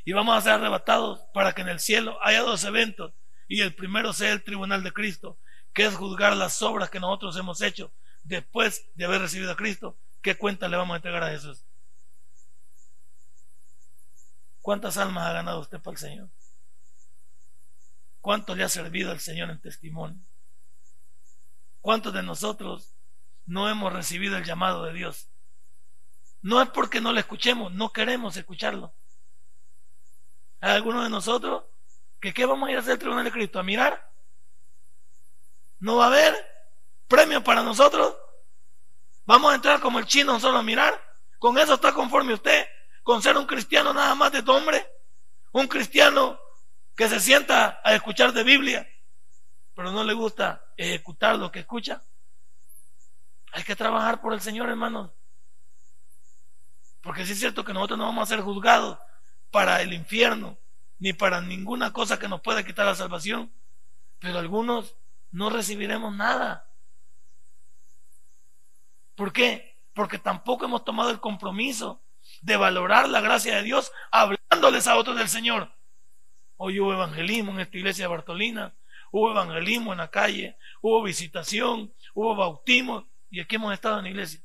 y 0.06 0.14
vamos 0.14 0.38
a 0.38 0.42
ser 0.42 0.54
arrebatados 0.54 1.22
para 1.34 1.54
que 1.54 1.62
en 1.62 1.70
el 1.70 1.80
cielo 1.80 2.20
haya 2.22 2.42
dos 2.42 2.64
eventos, 2.64 3.14
y 3.48 3.62
el 3.62 3.74
primero 3.74 4.14
sea 4.14 4.32
el 4.32 4.44
tribunal 4.44 4.84
de 4.84 4.94
Cristo, 4.94 5.40
que 5.74 5.86
es 5.86 5.96
juzgar 5.96 6.36
las 6.36 6.62
obras 6.62 6.90
que 6.90 7.00
nosotros 7.00 7.38
hemos 7.38 7.62
hecho 7.62 7.92
después 8.24 8.86
de 8.96 9.06
haber 9.06 9.22
recibido 9.22 9.52
a 9.52 9.56
Cristo, 9.56 9.98
¿qué 10.22 10.36
cuenta 10.36 10.68
le 10.68 10.78
vamos 10.78 10.94
a 10.94 10.98
entregar 10.98 11.24
a 11.24 11.30
Jesús? 11.30 11.64
¿Cuántas 14.62 14.98
almas 14.98 15.28
ha 15.28 15.34
ganado 15.34 15.60
usted 15.60 15.80
para 15.80 15.94
el 15.94 16.00
Señor? 16.00 16.30
¿Cuánto 18.22 18.56
le 18.56 18.64
ha 18.64 18.70
servido 18.70 19.12
al 19.12 19.20
Señor 19.20 19.50
en 19.50 19.62
testimonio? 19.62 20.20
¿Cuántos 21.82 22.14
de 22.14 22.24
nosotros 22.24 22.94
no 23.46 23.70
hemos 23.70 23.94
recibido 23.94 24.38
el 24.38 24.44
llamado 24.44 24.84
de 24.84 24.94
Dios? 24.94 25.30
No 26.42 26.62
es 26.62 26.70
porque 26.70 27.02
no 27.02 27.14
le 27.14 27.22
escuchemos, 27.22 27.72
no 27.74 27.92
queremos 27.92 28.36
escucharlo. 28.38 28.94
Hay 30.60 30.76
algunos 30.76 31.04
de 31.04 31.10
nosotros 31.10 31.64
que 32.20 32.34
qué 32.34 32.46
vamos 32.46 32.68
a 32.68 32.72
ir 32.72 32.78
a 32.78 32.82
hacer 32.82 32.94
el 32.94 33.00
tribunal 33.00 33.24
de 33.24 33.32
Cristo, 33.32 33.60
a 33.60 33.64
mirar. 33.64 34.12
No 35.80 35.98
va 35.98 36.06
a 36.06 36.08
haber 36.08 36.36
premio 37.08 37.44
para 37.44 37.64
nosotros. 37.64 38.16
Vamos 39.26 39.52
a 39.52 39.56
entrar 39.56 39.80
como 39.80 40.00
el 40.00 40.06
chino 40.06 40.40
solo 40.40 40.60
a 40.60 40.64
mirar. 40.64 41.00
Con 41.40 41.58
eso 41.58 41.76
está 41.76 41.94
conforme 41.94 42.34
usted, 42.34 42.68
con 43.04 43.22
ser 43.22 43.38
un 43.38 43.46
cristiano 43.46 43.94
nada 43.94 44.14
más 44.14 44.32
de 44.32 44.44
hombre, 44.52 44.86
un 45.52 45.68
cristiano 45.68 46.40
que 46.96 47.08
se 47.08 47.22
sienta 47.22 47.80
a 47.84 47.96
escuchar 47.96 48.34
de 48.34 48.44
Biblia, 48.44 48.88
pero 49.74 49.92
no 49.92 50.04
le 50.04 50.14
gusta 50.14 50.66
ejecutar 50.76 51.38
lo 51.38 51.50
que 51.50 51.60
escucha. 51.60 52.04
Hay 53.54 53.64
que 53.64 53.76
trabajar 53.76 54.20
por 54.20 54.34
el 54.34 54.42
Señor, 54.42 54.68
hermanos. 54.68 55.12
Porque 57.02 57.26
sí 57.26 57.32
es 57.32 57.40
cierto 57.40 57.64
que 57.64 57.74
nosotros 57.74 57.98
no 57.98 58.06
vamos 58.06 58.24
a 58.24 58.36
ser 58.36 58.44
juzgados 58.44 59.00
para 59.50 59.82
el 59.82 59.94
infierno, 59.94 60.58
ni 61.00 61.14
para 61.14 61.40
ninguna 61.40 61.94
cosa 61.94 62.20
que 62.20 62.28
nos 62.28 62.42
pueda 62.42 62.66
quitar 62.66 62.86
la 62.86 62.96
salvación. 62.96 63.52
Pero 64.20 64.38
algunos 64.38 64.99
no 65.32 65.50
recibiremos 65.50 66.16
nada. 66.16 66.68
¿Por 69.16 69.34
qué? 69.34 69.76
Porque 69.94 70.18
tampoco 70.18 70.66
hemos 70.66 70.86
tomado 70.86 71.10
el 71.10 71.20
compromiso 71.20 72.02
de 72.42 72.58
valorar 72.58 73.10
la 73.10 73.22
gracia 73.22 73.58
de 73.58 73.64
Dios 73.64 73.92
hablándoles 74.12 74.88
a 74.88 74.96
otros 74.96 75.18
del 75.18 75.28
Señor. 75.28 75.72
Hoy 76.58 76.80
hubo 76.80 76.94
evangelismo 76.94 77.52
en 77.52 77.60
esta 77.62 77.78
iglesia 77.78 78.06
de 78.06 78.10
Bartolina, 78.10 78.74
hubo 79.12 79.32
evangelismo 79.32 79.92
en 79.92 80.00
la 80.00 80.10
calle, 80.10 80.58
hubo 80.82 81.04
visitación, 81.04 81.94
hubo 82.14 82.36
bautismo 82.36 83.08
y 83.30 83.40
aquí 83.40 83.56
hemos 83.56 83.74
estado 83.74 83.98
en 83.98 84.06
la 84.06 84.10
iglesia. 84.10 84.42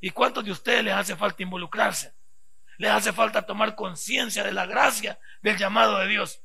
¿Y 0.00 0.10
cuántos 0.10 0.44
de 0.44 0.52
ustedes 0.52 0.84
les 0.84 0.94
hace 0.94 1.16
falta 1.16 1.42
involucrarse? 1.42 2.12
Les 2.76 2.90
hace 2.90 3.12
falta 3.12 3.46
tomar 3.46 3.74
conciencia 3.74 4.44
de 4.44 4.52
la 4.52 4.66
gracia 4.66 5.18
del 5.42 5.56
llamado 5.56 5.98
de 5.98 6.08
Dios. 6.08 6.43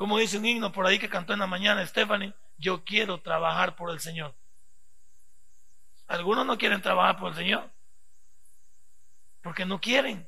Como 0.00 0.16
dice 0.16 0.38
un 0.38 0.46
himno 0.46 0.72
por 0.72 0.86
ahí 0.86 0.98
que 0.98 1.10
cantó 1.10 1.34
en 1.34 1.40
la 1.40 1.46
mañana 1.46 1.86
Stephanie, 1.86 2.32
yo 2.56 2.84
quiero 2.84 3.20
trabajar 3.20 3.76
por 3.76 3.90
el 3.90 4.00
Señor. 4.00 4.34
Algunos 6.08 6.46
no 6.46 6.56
quieren 6.56 6.80
trabajar 6.80 7.18
por 7.18 7.32
el 7.32 7.36
Señor. 7.36 7.70
Porque 9.42 9.66
no 9.66 9.78
quieren. 9.78 10.26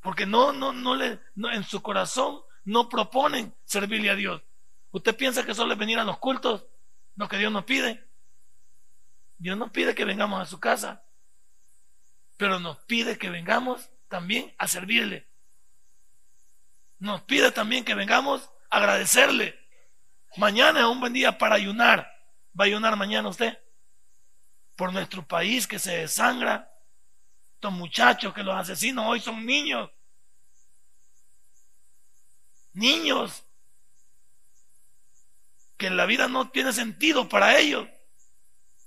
Porque 0.00 0.24
no, 0.24 0.52
no, 0.52 0.72
no 0.72 0.94
le, 0.94 1.18
en 1.34 1.64
su 1.64 1.82
corazón 1.82 2.40
no 2.64 2.88
proponen 2.88 3.52
servirle 3.64 4.10
a 4.10 4.14
Dios. 4.14 4.40
¿Usted 4.92 5.16
piensa 5.16 5.44
que 5.44 5.52
solo 5.52 5.72
es 5.72 5.78
venir 5.80 5.98
a 5.98 6.04
los 6.04 6.18
cultos 6.18 6.64
lo 7.16 7.26
que 7.26 7.38
Dios 7.38 7.50
nos 7.50 7.64
pide? 7.64 8.06
Dios 9.38 9.58
nos 9.58 9.72
pide 9.72 9.96
que 9.96 10.04
vengamos 10.04 10.40
a 10.40 10.46
su 10.46 10.60
casa 10.60 11.02
pero 12.36 12.58
nos 12.58 12.76
pide 12.78 13.18
que 13.18 13.30
vengamos 13.30 13.90
también 14.08 14.52
a 14.58 14.66
servirle. 14.68 15.28
Nos 17.02 17.20
pide 17.22 17.50
también 17.50 17.84
que 17.84 17.96
vengamos 17.96 18.48
a 18.70 18.76
agradecerle. 18.76 19.58
Mañana 20.36 20.78
es 20.78 20.86
un 20.86 21.00
buen 21.00 21.12
día 21.12 21.36
para 21.36 21.56
ayunar. 21.56 22.08
¿Va 22.56 22.62
a 22.62 22.66
ayunar 22.68 22.94
mañana 22.94 23.28
usted? 23.28 23.58
Por 24.76 24.92
nuestro 24.92 25.26
país 25.26 25.66
que 25.66 25.80
se 25.80 25.98
desangra. 25.98 26.72
Estos 27.54 27.72
muchachos 27.72 28.32
que 28.32 28.44
los 28.44 28.54
asesinos 28.54 29.04
hoy 29.04 29.18
son 29.18 29.44
niños. 29.44 29.90
Niños 32.72 33.44
que 35.76 35.90
la 35.90 36.06
vida 36.06 36.28
no 36.28 36.50
tiene 36.50 36.72
sentido 36.72 37.28
para 37.28 37.58
ellos. 37.58 37.88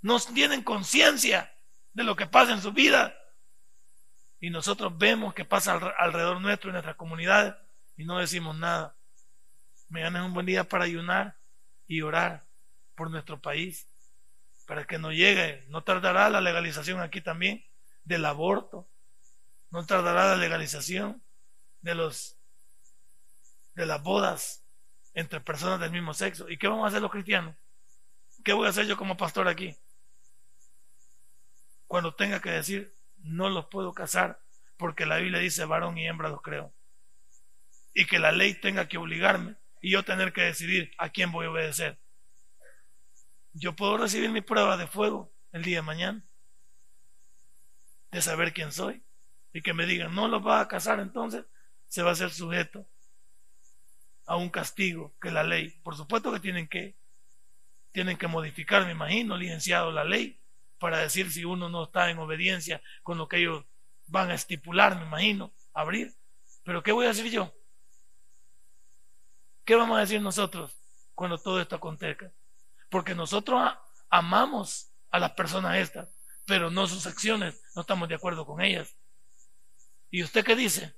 No 0.01 0.17
tienen 0.21 0.63
conciencia 0.63 1.53
de 1.91 2.03
lo 2.05 2.15
que 2.15 2.27
pasa 2.27 2.53
en 2.53 2.61
su 2.61 2.71
vida 2.71 3.13
y 4.39 4.51
nosotros 4.51 4.97
vemos 4.97 5.33
que 5.33 5.43
pasa 5.43 5.73
alrededor 5.97 6.39
nuestro, 6.39 6.69
en 6.69 6.75
nuestras 6.75 6.95
comunidades, 6.95 7.55
y 7.97 8.05
no 8.05 8.19
decimos 8.19 8.55
nada. 8.55 8.95
Mañana 9.89 10.19
es 10.19 10.25
un 10.25 10.33
buen 10.33 10.45
día 10.45 10.67
para 10.67 10.85
ayunar 10.85 11.37
y 11.87 12.01
orar 12.01 12.45
por 12.95 13.11
nuestro 13.11 13.41
país, 13.41 13.87
para 14.65 14.85
que 14.85 14.97
no 14.97 15.11
llegue, 15.11 15.65
no 15.67 15.83
tardará 15.83 16.29
la 16.29 16.41
legalización 16.41 16.99
aquí 17.01 17.21
también 17.21 17.63
del 18.03 18.25
aborto, 18.25 18.87
no 19.69 19.85
tardará 19.85 20.29
la 20.29 20.37
legalización 20.37 21.21
de 21.81 21.95
los 21.95 22.37
de 23.75 23.85
las 23.85 24.01
bodas 24.01 24.63
entre 25.13 25.41
personas 25.41 25.79
del 25.79 25.91
mismo 25.91 26.13
sexo. 26.13 26.49
¿Y 26.49 26.57
qué 26.57 26.67
vamos 26.67 26.85
a 26.85 26.87
hacer 26.87 27.01
los 27.01 27.11
cristianos? 27.11 27.55
¿Qué 28.43 28.53
voy 28.53 28.67
a 28.67 28.69
hacer 28.69 28.85
yo 28.85 28.95
como 28.95 29.17
pastor 29.17 29.47
aquí? 29.47 29.75
Cuando 31.87 32.15
tenga 32.15 32.39
que 32.39 32.51
decir, 32.51 32.95
no 33.17 33.49
los 33.49 33.65
puedo 33.67 33.93
casar 33.93 34.39
porque 34.77 35.05
la 35.05 35.17
Biblia 35.17 35.39
dice 35.39 35.65
varón 35.65 35.97
y 35.97 36.07
hembra 36.07 36.29
los 36.29 36.41
creo. 36.41 36.73
Y 37.95 38.05
que 38.05 38.19
la 38.19 38.31
ley 38.31 38.53
tenga 38.53 38.87
que 38.87 38.99
obligarme 38.99 39.55
y 39.81 39.89
yo 39.89 40.03
tener 40.03 40.33
que 40.33 40.41
decidir 40.41 40.91
a 40.99 41.09
quién 41.09 41.31
voy 41.31 41.47
a 41.47 41.49
obedecer. 41.49 41.99
Yo 43.53 43.75
puedo 43.75 43.97
recibir 43.97 44.29
mi 44.29 44.41
prueba 44.41 44.77
de 44.77 44.85
fuego 44.85 45.33
el 45.51 45.63
día 45.63 45.77
de 45.77 45.81
mañana, 45.81 46.23
de 48.11 48.21
saber 48.21 48.53
quién 48.53 48.71
soy, 48.71 49.03
y 49.53 49.61
que 49.61 49.73
me 49.73 49.87
digan, 49.87 50.13
no 50.13 50.27
los 50.27 50.45
va 50.45 50.59
a 50.59 50.67
casar, 50.67 50.99
entonces 50.99 51.45
se 51.87 52.03
va 52.03 52.11
a 52.11 52.15
ser 52.15 52.31
sujeto 52.31 52.87
a 54.25 54.35
un 54.35 54.49
castigo 54.49 55.15
que 55.21 55.31
la 55.31 55.43
ley. 55.43 55.69
Por 55.81 55.95
supuesto 55.95 56.31
que 56.31 56.39
tienen 56.39 56.67
que, 56.67 56.97
tienen 57.91 58.17
que 58.17 58.27
modificar, 58.27 58.85
me 58.85 58.91
imagino, 58.91 59.37
licenciado, 59.37 59.91
la 59.91 60.03
ley 60.03 60.41
para 60.79 60.99
decir 60.99 61.31
si 61.31 61.45
uno 61.45 61.69
no 61.69 61.85
está 61.85 62.09
en 62.09 62.19
obediencia 62.19 62.81
con 63.01 63.17
lo 63.17 63.27
que 63.27 63.37
ellos 63.37 63.65
van 64.07 64.29
a 64.29 64.35
estipular, 64.35 64.97
me 64.97 65.05
imagino, 65.05 65.53
abrir. 65.73 66.13
Pero 66.63 66.83
¿qué 66.83 66.91
voy 66.91 67.05
a 67.05 67.09
decir 67.09 67.31
yo? 67.31 67.53
¿Qué 69.65 69.73
vamos 69.73 69.97
a 69.97 70.01
decir 70.01 70.21
nosotros 70.21 70.71
cuando 71.15 71.39
todo 71.39 71.59
esto 71.59 71.75
acontezca? 71.75 72.31
Porque 72.89 73.15
nosotros 73.15 73.73
amamos 74.09 74.91
a 75.09 75.17
las 75.17 75.31
personas 75.31 75.77
estas, 75.77 76.07
pero 76.45 76.69
no 76.69 76.85
sus 76.87 77.07
acciones, 77.07 77.59
no 77.75 77.81
estamos 77.81 78.07
de 78.07 78.15
acuerdo 78.15 78.45
con 78.45 78.61
ellas. 78.61 78.95
¿Y 80.11 80.23
usted 80.23 80.45
qué 80.45 80.55
dice? 80.55 80.93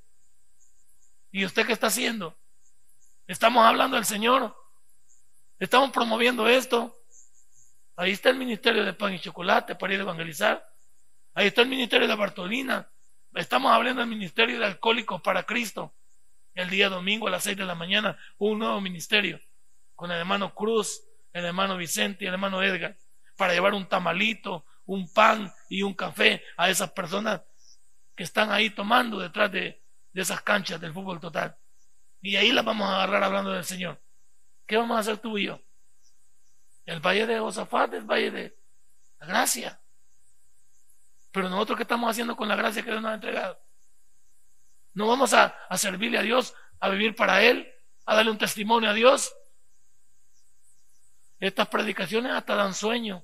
¿Y 1.32 1.46
usted 1.46 1.66
qué 1.66 1.74
está 1.74 1.88
haciendo? 1.88 2.38
Estamos 3.26 3.66
hablando 3.66 3.96
del 3.96 4.06
Señor. 4.06 4.56
Estamos 5.60 5.92
promoviendo 5.92 6.48
esto. 6.48 6.94
Ahí 7.96 8.12
está 8.12 8.30
el 8.30 8.38
ministerio 8.38 8.84
de 8.84 8.94
pan 8.94 9.14
y 9.14 9.20
chocolate 9.20 9.76
para 9.76 9.94
ir 9.94 10.00
a 10.02 10.04
evangelizar. 10.04 10.64
Ahí 11.34 11.48
está 11.48 11.62
el 11.62 11.70
ministerio 11.70 12.08
de 12.08 12.16
Bartolina. 12.16 12.90
Estamos 13.34 13.72
hablando 13.72 14.02
del 14.02 14.10
ministerio 14.10 14.60
de 14.60 14.66
alcohólicos 14.66 15.22
para 15.22 15.44
Cristo. 15.44 15.94
El 16.58 16.72
día 16.72 16.90
domingo 16.90 17.28
a 17.28 17.30
las 17.30 17.44
seis 17.44 17.56
de 17.56 17.66
la 17.66 17.76
mañana, 17.76 18.18
un 18.40 18.58
nuevo 18.58 18.82
ministerio 18.82 19.40
con 19.94 20.10
el 20.10 20.18
hermano 20.18 20.56
Cruz, 20.56 21.04
el 21.32 21.46
hermano 21.46 21.78
Vicente 21.78 22.26
y 22.26 22.28
el 22.28 22.34
hermano 22.34 22.64
Edgar, 22.64 22.98
para 23.36 23.54
llevar 23.54 23.76
un 23.76 23.88
tamalito, 23.88 24.66
un 24.88 25.08
pan 25.14 25.54
y 25.70 25.84
un 25.84 25.94
café 25.94 26.44
a 26.58 26.72
esas 26.72 26.90
personas 26.94 27.42
que 28.16 28.24
están 28.24 28.52
ahí 28.52 28.72
tomando 28.72 29.20
detrás 29.20 29.52
de, 29.52 29.84
de 30.12 30.22
esas 30.24 30.42
canchas 30.42 30.82
del 30.82 30.94
fútbol 30.94 31.20
total. 31.20 31.56
Y 32.24 32.36
ahí 32.38 32.52
las 32.52 32.66
vamos 32.66 32.90
a 32.90 32.96
agarrar 32.96 33.22
hablando 33.22 33.52
del 33.52 33.64
Señor. 33.64 34.02
¿Qué 34.66 34.78
vamos 34.78 34.98
a 34.98 35.02
hacer 35.02 35.20
tú 35.20 35.38
y 35.38 35.46
yo? 35.46 35.62
El 36.88 37.02
valle 37.02 37.28
de 37.28 37.38
Josafat, 37.38 37.94
el 37.94 38.06
valle 38.06 38.32
de 38.32 38.58
la 39.20 39.28
gracia. 39.28 39.80
Pero 41.32 41.50
nosotros, 41.50 41.78
¿qué 41.78 41.84
estamos 41.84 42.10
haciendo 42.10 42.36
con 42.36 42.48
la 42.48 42.56
gracia 42.56 42.82
que 42.82 42.90
Dios 42.90 43.04
nos 43.04 43.12
ha 43.12 43.16
entregado? 43.16 43.60
No 44.98 45.06
vamos 45.06 45.32
a, 45.36 45.56
servirle 45.78 46.18
a 46.18 46.24
Dios, 46.24 46.56
a 46.80 46.90
vivir 46.90 47.16
para 47.16 47.44
Él, 47.44 47.72
a 48.08 48.16
darle 48.16 48.32
un 48.32 48.40
testimonio 48.40 48.90
a 48.90 48.96
Dios. 48.96 49.32
Estas 51.40 51.68
predicaciones 51.68 52.32
hasta 52.32 52.56
dan 52.56 52.74
sueño. 52.74 53.24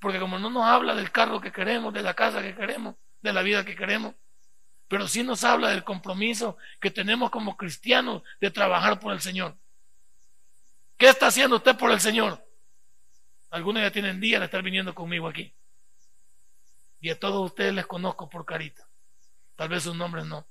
Porque 0.00 0.18
como 0.18 0.40
no 0.40 0.50
nos 0.50 0.64
habla 0.64 0.96
del 0.96 1.12
carro 1.12 1.40
que 1.40 1.52
queremos, 1.52 1.94
de 1.94 2.02
la 2.02 2.14
casa 2.14 2.42
que 2.42 2.56
queremos, 2.56 2.96
de 3.20 3.32
la 3.32 3.42
vida 3.42 3.64
que 3.64 3.76
queremos, 3.76 4.16
pero 4.88 5.06
sí 5.06 5.22
nos 5.22 5.44
habla 5.44 5.68
del 5.68 5.84
compromiso 5.84 6.56
que 6.80 6.90
tenemos 6.90 7.30
como 7.30 7.56
cristianos 7.56 8.24
de 8.40 8.50
trabajar 8.50 8.98
por 8.98 9.12
el 9.12 9.20
Señor. 9.20 9.56
¿Qué 10.96 11.06
está 11.06 11.28
haciendo 11.28 11.58
usted 11.58 11.76
por 11.76 11.92
el 11.92 12.00
Señor? 12.00 12.44
Algunos 13.50 13.84
ya 13.84 13.92
tienen 13.92 14.18
días 14.18 14.40
de 14.40 14.46
estar 14.46 14.64
viniendo 14.64 14.96
conmigo 14.96 15.28
aquí. 15.28 15.54
Y 16.98 17.08
a 17.10 17.20
todos 17.20 17.52
ustedes 17.52 17.72
les 17.72 17.86
conozco 17.86 18.28
por 18.28 18.44
carita. 18.44 18.88
Tal 19.54 19.68
vez 19.68 19.84
sus 19.84 19.94
nombres 19.94 20.26
no. 20.26 20.44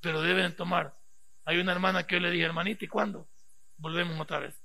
Pero 0.00 0.22
deben 0.22 0.54
tomar. 0.54 0.96
Hay 1.44 1.58
una 1.58 1.72
hermana 1.72 2.06
que 2.06 2.16
yo 2.16 2.20
le 2.20 2.30
dije, 2.30 2.44
hermanita, 2.44 2.84
¿y 2.84 2.88
cuándo? 2.88 3.28
Volvemos 3.76 4.18
otra 4.20 4.38
vez. 4.38 4.60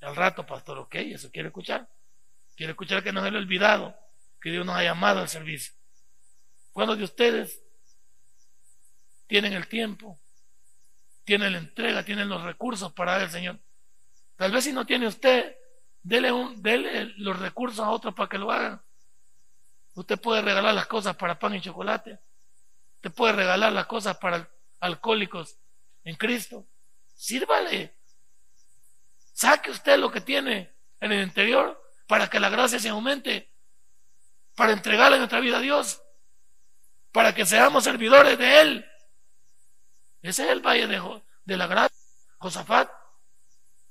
Al 0.00 0.16
rato, 0.16 0.44
pastor, 0.46 0.78
ok, 0.78 0.94
eso 0.96 1.30
quiere 1.30 1.48
escuchar. 1.48 1.88
Quiere 2.56 2.72
escuchar 2.72 3.02
que 3.02 3.12
no 3.12 3.22
se 3.22 3.30
le 3.30 3.38
olvidado 3.38 3.96
que 4.40 4.50
Dios 4.50 4.66
nos 4.66 4.76
ha 4.76 4.82
llamado 4.82 5.20
al 5.20 5.28
servicio. 5.28 5.74
¿Cuántos 6.72 6.98
de 6.98 7.04
ustedes 7.04 7.62
tienen 9.26 9.52
el 9.52 9.68
tiempo, 9.68 10.20
tienen 11.24 11.52
la 11.52 11.58
entrega, 11.58 12.04
tienen 12.04 12.28
los 12.28 12.42
recursos 12.42 12.92
para 12.92 13.12
dar 13.12 13.20
al 13.22 13.30
Señor? 13.30 13.60
Tal 14.36 14.50
vez 14.50 14.64
si 14.64 14.72
no 14.72 14.84
tiene 14.84 15.06
usted, 15.06 15.56
dele 16.02 16.32
los 17.18 17.38
recursos 17.38 17.80
a 17.80 17.90
otros 17.90 18.14
para 18.14 18.28
que 18.28 18.38
lo 18.38 18.50
hagan. 18.50 18.82
Usted 19.94 20.20
puede 20.20 20.42
regalar 20.42 20.74
las 20.74 20.86
cosas 20.86 21.14
para 21.14 21.38
pan 21.38 21.54
y 21.54 21.60
chocolate. 21.60 22.18
Usted 23.02 23.16
puede 23.16 23.32
regalar 23.32 23.72
las 23.72 23.86
cosas 23.86 24.16
para 24.18 24.48
alcohólicos 24.78 25.58
en 26.04 26.14
Cristo. 26.14 26.68
Sírvale. 27.16 27.98
Saque 29.32 29.72
usted 29.72 29.98
lo 29.98 30.12
que 30.12 30.20
tiene 30.20 30.72
en 31.00 31.10
el 31.10 31.24
interior 31.24 31.82
para 32.06 32.30
que 32.30 32.38
la 32.38 32.48
gracia 32.48 32.78
se 32.78 32.90
aumente, 32.90 33.52
para 34.54 34.72
entregarle 34.72 35.18
nuestra 35.18 35.40
vida 35.40 35.58
a 35.58 35.60
Dios, 35.60 36.00
para 37.10 37.34
que 37.34 37.44
seamos 37.44 37.82
servidores 37.82 38.38
de 38.38 38.60
Él. 38.60 38.86
Ese 40.20 40.44
es 40.44 40.50
el 40.50 40.60
valle 40.60 40.86
de, 40.86 41.22
de 41.44 41.56
la 41.56 41.66
gracia. 41.66 41.98
Josafat 42.38 42.88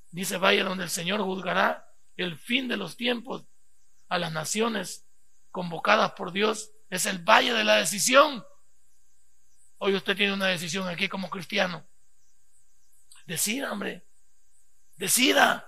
dice 0.10 0.38
valle 0.38 0.64
donde 0.64 0.86
el 0.86 0.90
Señor 0.90 1.20
juzgará 1.20 1.86
el 2.16 2.38
fin 2.38 2.70
de 2.70 2.78
los 2.78 2.96
tiempos 2.96 3.44
a 4.08 4.18
las 4.18 4.32
naciones 4.32 5.06
convocadas 5.52 6.14
por 6.14 6.32
Dios. 6.32 6.72
Es 6.90 7.06
el 7.06 7.20
valle 7.20 7.54
de 7.54 7.66
la 7.66 7.76
decisión. 7.76 8.46
Hoy 9.84 9.96
usted 9.96 10.16
tiene 10.16 10.34
una 10.34 10.46
decisión 10.46 10.88
aquí 10.88 11.10
como 11.10 11.28
cristiano. 11.28 11.84
Decida, 13.26 13.72
hombre. 13.72 14.06
Decida. 14.96 15.68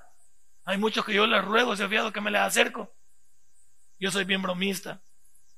Hay 0.65 0.77
muchos 0.77 1.03
que 1.03 1.15
yo 1.15 1.25
les 1.25 1.43
ruego, 1.43 1.75
se 1.75 1.87
fiado 1.87 2.13
que 2.13 2.21
me 2.21 2.29
les 2.29 2.41
acerco. 2.41 2.93
Yo 3.97 4.11
soy 4.11 4.25
bien 4.25 4.43
bromista. 4.43 5.01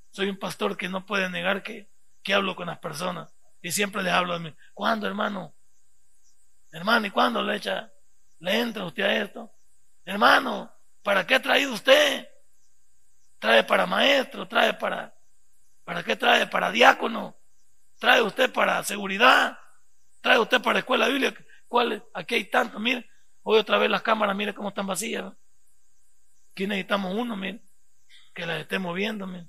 Soy 0.10 0.30
un 0.30 0.40
pastor 0.40 0.78
que 0.78 0.88
no 0.88 1.06
puede 1.06 1.30
negar 1.30 1.64
que, 1.64 1.90
que 2.24 2.34
hablo 2.34 2.56
con 2.56 2.68
las 2.68 2.80
personas. 2.80 3.36
Y 3.62 3.74
siempre 3.74 4.02
les 4.04 4.14
hablo 4.14 4.34
a 4.34 4.40
mí. 4.40 4.56
¿Cuándo, 4.74 5.06
hermano? 5.06 5.54
Hermano, 6.72 7.08
¿y 7.08 7.12
cuándo 7.12 7.44
le 7.44 7.58
echa, 7.58 7.92
le 8.40 8.58
entra 8.58 8.86
usted 8.86 9.04
a 9.04 9.18
esto? 9.18 9.52
Hermano, 10.06 10.74
¿para 11.04 11.28
qué 11.28 11.36
ha 11.36 11.42
traído 11.42 11.74
usted? 11.74 12.26
Trae 13.38 13.66
para 13.66 13.86
maestro, 13.86 14.48
trae 14.48 14.76
para, 14.76 15.14
¿para 15.84 16.04
qué 16.04 16.16
trae? 16.16 16.48
Para 16.48 16.72
diácono, 16.72 17.36
trae 18.00 18.22
usted 18.22 18.52
para 18.52 18.84
seguridad, 18.84 19.58
trae 20.22 20.40
usted 20.40 20.62
para 20.62 20.80
escuela 20.80 21.08
bíblica. 21.08 21.44
¿Cuál? 21.68 22.04
Aquí 22.14 22.36
hay 22.36 22.46
tanto, 22.46 22.80
mire, 22.80 23.10
hoy 23.44 23.60
otra 23.60 23.78
vez 23.78 23.90
las 23.90 24.02
cámaras, 24.02 24.36
mire 24.36 24.54
cómo 24.54 24.70
están 24.70 24.88
vacías. 24.88 25.34
Aquí 26.52 26.68
necesitamos 26.68 27.14
uno, 27.16 27.36
mire, 27.36 27.62
que 28.34 28.46
las 28.46 28.62
esté 28.62 28.80
moviendo, 28.80 29.28
mire, 29.28 29.48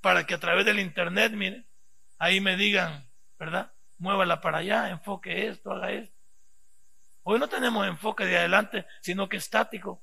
para 0.00 0.26
que 0.26 0.34
a 0.34 0.40
través 0.40 0.64
del 0.64 0.78
internet, 0.78 1.32
mire, 1.32 1.66
ahí 2.18 2.40
me 2.40 2.56
digan, 2.56 3.08
¿verdad? 3.38 3.72
Muévala 3.98 4.40
para 4.40 4.58
allá, 4.58 4.90
enfoque 4.90 5.46
esto, 5.46 5.72
haga 5.72 5.92
esto. 5.92 6.16
Hoy 7.24 7.38
no 7.38 7.48
tenemos 7.48 7.86
enfoque 7.86 8.24
de 8.24 8.36
adelante, 8.36 8.86
sino 9.00 9.28
que 9.28 9.36
estático. 9.36 10.02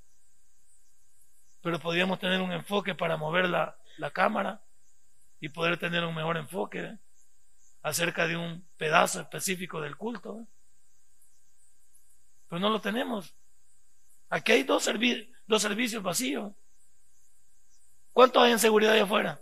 Pero 1.62 1.79
podríamos 1.79 2.17
tener 2.19 2.39
un 2.41 2.53
enfoque 2.53 2.95
para 2.95 3.17
mover 3.17 3.49
la, 3.49 3.75
cámara 4.13 4.62
y 5.41 5.49
poder 5.49 5.77
tener 5.77 6.05
un 6.05 6.15
mejor 6.15 6.38
enfoque 6.38 6.79
¿eh? 6.79 6.97
Acerca 7.81 8.27
de 8.27 8.37
un 8.37 8.67
pedazo 8.77 9.21
específico 9.21 9.81
del 9.81 9.97
culto. 9.97 10.39
¿eh? 10.39 10.45
Pero 12.47 12.59
no 12.59 12.69
lo 12.69 12.81
tenemos. 12.81 13.35
Aquí 14.29 14.51
hay 14.51 14.63
dos, 14.63 14.89
dos 15.47 15.61
servicios 15.61 16.03
vacíos. 16.03 16.53
¿Cuántos 18.11 18.43
hay 18.43 18.51
en 18.51 18.59
seguridad 18.59 18.93
allá 18.93 19.03
afuera? 19.03 19.41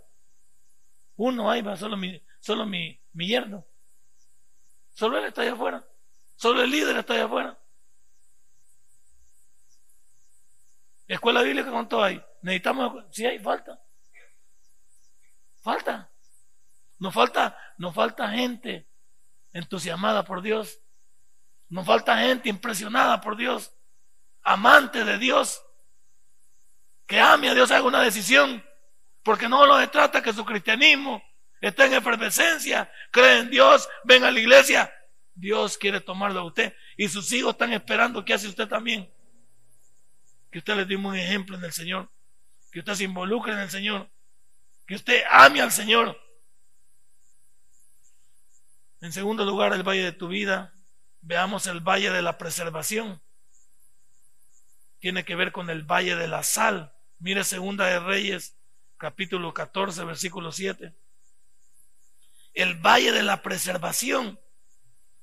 Uno 1.16 1.50
hay, 1.50 1.62
va, 1.62 1.76
solo 1.76 1.96
mi, 1.96 2.22
solo 2.40 2.64
mi, 2.64 3.00
mi 3.12 3.26
yerno. 3.26 3.66
Solo 4.94 5.18
él 5.18 5.24
está 5.24 5.42
allá 5.42 5.52
afuera. 5.52 5.84
Solo 6.36 6.62
el 6.62 6.70
líder 6.70 6.96
está 6.96 7.14
allá 7.14 7.24
afuera. 7.24 7.58
Escuela 11.08 11.42
bíblica, 11.42 11.70
¿cuánto 11.70 12.02
hay? 12.02 12.22
Necesitamos, 12.42 13.04
sí 13.10 13.24
hay, 13.24 13.38
falta. 13.38 13.80
Falta. 15.62 16.10
Nos 16.98 17.14
falta, 17.14 17.56
nos 17.78 17.94
falta 17.94 18.30
gente 18.30 18.88
entusiasmada 19.52 20.24
por 20.24 20.42
Dios. 20.42 20.80
Nos 21.68 21.86
falta 21.86 22.18
gente 22.18 22.48
impresionada 22.48 23.20
por 23.20 23.36
Dios, 23.36 23.74
amante 24.42 25.04
de 25.04 25.18
Dios, 25.18 25.62
que 27.06 27.20
ame 27.20 27.50
a 27.50 27.54
Dios, 27.54 27.70
haga 27.70 27.84
una 27.84 28.00
decisión, 28.02 28.64
porque 29.22 29.48
no 29.48 29.66
lo 29.66 29.90
trata 29.90 30.22
que 30.22 30.32
su 30.32 30.46
cristianismo 30.46 31.22
está 31.60 31.84
en 31.84 31.94
efervescencia, 31.94 32.90
cree 33.10 33.40
en 33.40 33.50
Dios, 33.50 33.86
ven 34.04 34.24
a 34.24 34.30
la 34.30 34.40
iglesia. 34.40 34.90
Dios 35.34 35.76
quiere 35.76 36.00
tomarlo 36.00 36.40
a 36.40 36.44
usted 36.44 36.74
y 36.96 37.08
sus 37.08 37.30
hijos 37.32 37.52
están 37.52 37.72
esperando 37.72 38.24
que 38.24 38.34
hace 38.34 38.48
usted 38.48 38.66
también 38.66 39.08
que 40.50 40.58
usted 40.58 40.76
les 40.76 40.88
dé 40.88 40.96
un 40.96 41.14
ejemplo 41.14 41.56
en 41.56 41.64
el 41.64 41.72
Señor, 41.72 42.10
que 42.72 42.80
usted 42.80 42.94
se 42.94 43.04
involucre 43.04 43.52
en 43.52 43.58
el 43.58 43.70
Señor, 43.70 44.10
que 44.86 44.94
usted 44.94 45.22
ame 45.30 45.60
al 45.60 45.70
Señor. 45.70 46.18
En 49.00 49.12
segundo 49.12 49.44
lugar, 49.44 49.72
el 49.72 49.82
valle 49.82 50.02
de 50.02 50.12
tu 50.12 50.28
vida, 50.28 50.74
veamos 51.20 51.66
el 51.66 51.80
valle 51.80 52.10
de 52.10 52.22
la 52.22 52.36
preservación. 52.36 53.22
Tiene 54.98 55.24
que 55.24 55.36
ver 55.36 55.52
con 55.52 55.70
el 55.70 55.84
valle 55.84 56.16
de 56.16 56.26
la 56.26 56.42
sal. 56.42 56.92
Mire 57.18 57.44
segunda 57.44 57.86
de 57.86 58.00
Reyes, 58.00 58.56
capítulo 58.96 59.54
14, 59.54 60.04
versículo 60.04 60.50
7. 60.50 60.96
El 62.54 62.74
valle 62.74 63.12
de 63.12 63.22
la 63.22 63.42
preservación, 63.42 64.40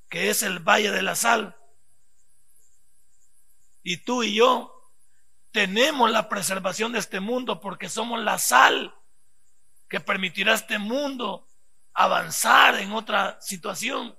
que 0.09 0.29
es 0.29 0.43
el 0.43 0.59
valle 0.59 0.91
de 0.91 1.01
la 1.01 1.15
sal. 1.15 1.57
Y 3.83 3.97
tú 3.97 4.23
y 4.23 4.35
yo 4.35 4.71
tenemos 5.51 6.09
la 6.11 6.29
preservación 6.29 6.93
de 6.93 6.99
este 6.99 7.19
mundo 7.19 7.59
porque 7.59 7.89
somos 7.89 8.23
la 8.23 8.39
sal 8.39 8.95
que 9.89 9.99
permitirá 9.99 10.53
este 10.53 10.79
mundo 10.79 11.47
avanzar 11.95 12.75
en 12.75 12.91
otra 12.91 13.39
situación. 13.41 14.15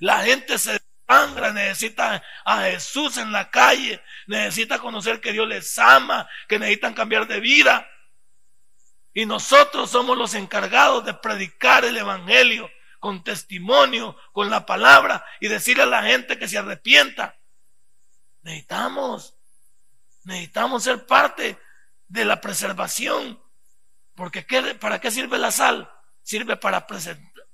La 0.00 0.24
gente 0.24 0.58
se 0.58 0.80
desangra, 1.06 1.52
necesita 1.52 2.22
a 2.44 2.62
Jesús 2.62 3.16
en 3.18 3.30
la 3.30 3.50
calle, 3.50 4.02
necesita 4.26 4.78
conocer 4.80 5.20
que 5.20 5.32
Dios 5.32 5.46
les 5.46 5.78
ama, 5.78 6.28
que 6.48 6.58
necesitan 6.58 6.94
cambiar 6.94 7.28
de 7.28 7.38
vida. 7.38 7.88
Y 9.12 9.26
nosotros 9.26 9.90
somos 9.90 10.18
los 10.18 10.34
encargados 10.34 11.04
de 11.04 11.14
predicar 11.14 11.84
el 11.84 11.96
Evangelio 11.96 12.68
con 12.98 13.22
testimonio, 13.22 14.16
con 14.32 14.50
la 14.50 14.66
palabra 14.66 15.24
y 15.38 15.46
decirle 15.46 15.84
a 15.84 15.86
la 15.86 16.02
gente 16.02 16.38
que 16.38 16.48
se 16.48 16.58
arrepienta. 16.58 17.36
Necesitamos 18.42 19.34
Necesitamos 20.24 20.82
ser 20.82 21.06
parte 21.06 21.58
de 22.08 22.24
la 22.24 22.40
preservación. 22.40 23.40
Porque 24.14 24.46
¿para 24.80 25.00
qué 25.00 25.10
sirve 25.10 25.38
la 25.38 25.50
sal? 25.50 25.90
Sirve 26.24 26.56
para, 26.56 26.84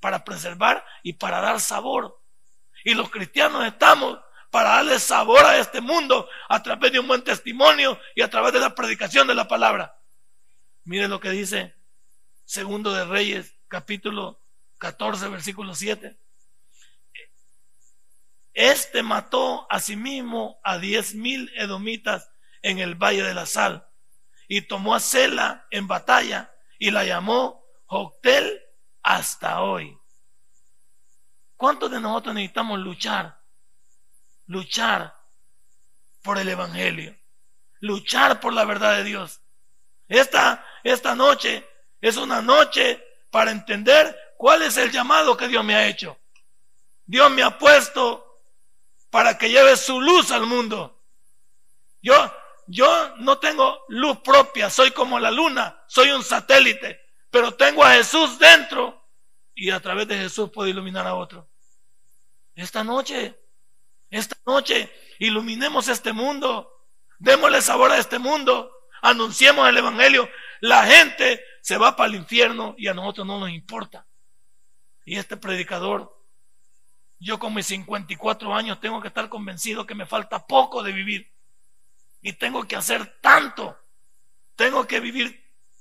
para 0.00 0.24
preservar 0.24 0.82
y 1.02 1.12
para 1.12 1.42
dar 1.42 1.60
sabor. 1.60 2.22
Y 2.84 2.94
los 2.94 3.10
cristianos 3.10 3.66
estamos 3.66 4.18
para 4.50 4.70
darle 4.70 4.98
sabor 4.98 5.44
a 5.44 5.58
este 5.58 5.82
mundo 5.82 6.28
a 6.48 6.62
través 6.62 6.92
de 6.92 7.00
un 7.00 7.06
buen 7.06 7.22
testimonio 7.22 8.00
y 8.14 8.22
a 8.22 8.30
través 8.30 8.54
de 8.54 8.60
la 8.60 8.74
predicación 8.74 9.26
de 9.26 9.34
la 9.34 9.46
palabra. 9.46 10.00
Mire 10.84 11.08
lo 11.08 11.20
que 11.20 11.30
dice 11.30 11.74
Segundo 12.44 12.94
de 12.94 13.04
Reyes, 13.04 13.54
capítulo 13.68 14.40
14, 14.78 15.28
versículo 15.28 15.74
7. 15.74 16.18
Este 18.54 19.02
mató 19.02 19.70
a 19.70 19.78
sí 19.78 19.94
mismo 19.94 20.58
a 20.64 20.78
diez 20.78 21.14
mil 21.14 21.52
edomitas 21.54 22.30
en 22.62 22.78
el 22.78 22.94
valle 22.94 23.22
de 23.22 23.34
la 23.34 23.46
sal 23.46 23.86
y 24.48 24.62
tomó 24.62 24.94
a 24.96 25.00
Sela 25.00 25.66
en 25.70 25.86
batalla 25.86 26.52
y 26.78 26.90
la 26.90 27.04
llamó 27.04 27.59
Joctel 27.90 28.62
hasta 29.02 29.62
hoy. 29.62 29.98
¿Cuántos 31.56 31.90
de 31.90 31.98
nosotros 31.98 32.36
necesitamos 32.36 32.78
luchar? 32.78 33.36
Luchar 34.46 35.12
por 36.22 36.38
el 36.38 36.48
Evangelio, 36.48 37.18
luchar 37.80 38.38
por 38.38 38.52
la 38.52 38.64
verdad 38.64 38.94
de 38.98 39.02
Dios. 39.02 39.40
Esta, 40.06 40.64
esta 40.84 41.16
noche 41.16 41.66
es 42.00 42.16
una 42.16 42.40
noche 42.40 43.04
para 43.28 43.50
entender 43.50 44.16
cuál 44.38 44.62
es 44.62 44.76
el 44.76 44.92
llamado 44.92 45.36
que 45.36 45.48
Dios 45.48 45.64
me 45.64 45.74
ha 45.74 45.88
hecho. 45.88 46.16
Dios 47.06 47.28
me 47.32 47.42
ha 47.42 47.58
puesto 47.58 48.40
para 49.10 49.36
que 49.36 49.50
lleve 49.50 49.76
su 49.76 50.00
luz 50.00 50.30
al 50.30 50.46
mundo. 50.46 51.02
Yo, 52.00 52.14
yo 52.68 53.16
no 53.16 53.38
tengo 53.38 53.82
luz 53.88 54.20
propia, 54.20 54.70
soy 54.70 54.92
como 54.92 55.18
la 55.18 55.32
luna, 55.32 55.82
soy 55.88 56.12
un 56.12 56.22
satélite, 56.22 57.09
pero 57.30 57.54
tengo 57.54 57.84
a 57.84 57.92
Jesús 57.92 58.38
dentro 58.38 59.08
y 59.54 59.70
a 59.70 59.80
través 59.80 60.08
de 60.08 60.16
Jesús 60.16 60.50
puedo 60.50 60.68
iluminar 60.68 61.06
a 61.06 61.14
otro. 61.14 61.48
Esta 62.54 62.84
noche, 62.84 63.38
esta 64.10 64.36
noche, 64.46 64.90
iluminemos 65.18 65.88
este 65.88 66.12
mundo, 66.12 66.86
démosle 67.18 67.62
sabor 67.62 67.92
a 67.92 67.98
este 67.98 68.18
mundo, 68.18 68.70
anunciemos 69.02 69.68
el 69.68 69.78
Evangelio. 69.78 70.28
La 70.60 70.84
gente 70.84 71.42
se 71.62 71.78
va 71.78 71.96
para 71.96 72.08
el 72.08 72.16
infierno 72.16 72.74
y 72.76 72.88
a 72.88 72.94
nosotros 72.94 73.26
no 73.26 73.38
nos 73.38 73.50
importa. 73.50 74.06
Y 75.04 75.16
este 75.16 75.36
predicador 75.36 76.20
yo 77.20 77.38
con 77.38 77.52
mis 77.52 77.66
54 77.66 78.54
años 78.54 78.80
tengo 78.80 79.00
que 79.02 79.08
estar 79.08 79.28
convencido 79.28 79.86
que 79.86 79.94
me 79.94 80.06
falta 80.06 80.46
poco 80.46 80.82
de 80.82 80.92
vivir. 80.92 81.30
Y 82.22 82.32
tengo 82.32 82.66
que 82.66 82.76
hacer 82.76 83.20
tanto. 83.20 83.78
Tengo 84.56 84.86
que 84.86 85.00
vivir 85.00 85.39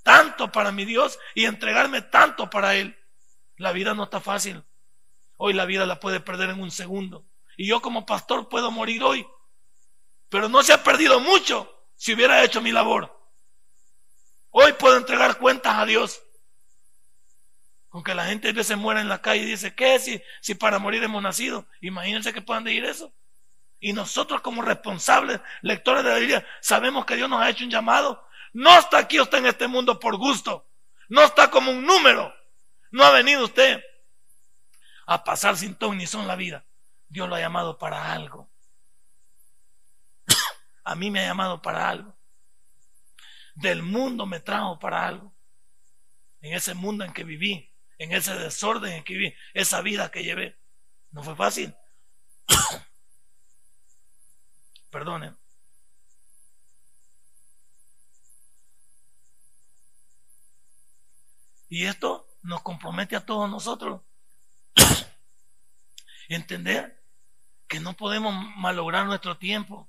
tanto 0.10 0.52
para 0.52 0.72
mi 0.72 0.86
Dios 0.86 1.19
y 1.36 1.45
entregarme 1.45 2.02
tanto 2.02 2.50
para 2.50 2.74
Él. 2.74 2.98
La 3.58 3.72
vida 3.74 3.93
no 3.93 4.06
está 4.06 4.19
fácil. 4.19 4.63
Hoy 5.38 5.54
la 5.54 5.65
vida 5.65 5.86
la 5.86 6.00
puede 6.00 6.19
perder 6.19 6.50
en 6.50 6.60
un 6.60 6.72
segundo. 6.72 7.28
Y 7.56 7.67
yo 7.67 7.80
como 7.80 8.08
pastor 8.08 8.50
puedo 8.50 8.72
morir 8.72 9.04
hoy. 9.04 9.28
Pero 10.30 10.50
no 10.50 10.63
se 10.63 10.74
ha 10.74 10.84
perdido 10.84 11.19
mucho 11.19 11.72
si 11.95 12.15
hubiera 12.15 12.43
hecho 12.43 12.60
mi 12.60 12.72
labor. 12.72 13.15
Hoy 14.50 14.74
puedo 14.74 14.98
entregar 14.98 15.38
cuentas 15.38 15.76
a 15.78 15.86
Dios. 15.86 16.24
Aunque 17.91 18.15
la 18.15 18.26
gente 18.26 18.50
a 18.50 18.54
veces 18.54 18.78
muere 18.78 19.02
en 19.02 19.10
la 19.10 19.22
calle 19.22 19.43
y 19.43 19.45
dice, 19.45 19.76
¿qué 19.76 20.00
si, 20.00 20.19
si 20.41 20.56
para 20.56 20.80
morir 20.80 21.04
hemos 21.04 21.22
nacido? 21.22 21.67
Imagínense 21.82 22.34
que 22.34 22.41
puedan 22.41 22.63
decir 22.63 22.84
eso. 22.86 23.13
Y 23.80 23.93
nosotros 23.93 24.41
como 24.41 24.63
responsables, 24.63 25.39
lectores 25.62 26.04
de 26.04 26.10
la 26.10 26.17
Biblia, 26.17 26.48
sabemos 26.62 27.06
que 27.06 27.15
Dios 27.15 27.30
nos 27.30 27.43
ha 27.43 27.50
hecho 27.50 27.63
un 27.63 27.69
llamado. 27.69 28.28
No 28.54 28.78
está 28.78 29.00
aquí 29.00 29.20
usted 29.20 29.40
en 29.40 29.48
este 29.48 29.68
mundo 29.68 30.00
por 30.00 30.18
gusto. 30.18 30.68
No 31.08 31.24
está 31.24 31.50
como 31.50 31.72
un 31.72 31.86
número. 31.86 32.34
No 32.92 33.04
ha 33.04 33.12
venido 33.12 33.46
usted 33.46 33.82
a 35.06 35.24
pasar 35.24 35.58
sin 35.58 35.76
ton 35.76 35.98
ni 35.98 36.08
son 36.08 36.28
la 36.28 36.36
vida. 36.36 36.66
Dios 37.08 37.28
lo 37.28 37.36
ha 37.36 37.40
llamado 37.40 37.78
para 37.78 38.12
algo. 38.12 38.52
a 40.84 40.96
mí 40.96 41.12
me 41.12 41.22
ha 41.22 41.28
llamado 41.28 41.62
para 41.62 41.90
algo. 41.90 42.16
Del 43.56 43.82
mundo 43.82 44.26
me 44.26 44.40
trajo 44.40 44.80
para 44.80 45.08
algo. 45.08 45.36
En 46.42 46.54
ese 46.54 46.74
mundo 46.74 47.04
en 47.04 47.14
que 47.14 47.24
viví 47.24 47.70
en 48.00 48.14
ese 48.14 48.34
desorden 48.34 48.94
en 48.94 49.04
que 49.04 49.14
viví, 49.14 49.36
esa 49.54 49.82
vida 49.82 50.10
que 50.10 50.24
llevé. 50.24 50.58
No 51.12 51.22
fue 51.22 51.36
fácil. 51.36 51.76
Perdonen. 54.90 55.38
Y 61.70 61.86
esto 61.86 62.28
nos 62.42 62.62
compromete 62.62 63.16
a 63.16 63.26
todos 63.26 63.50
nosotros. 63.50 64.02
Entender 66.30 67.02
que 67.68 67.80
no 67.80 67.94
podemos 67.94 68.34
malograr 68.58 69.06
nuestro 69.06 69.38
tiempo. 69.38 69.88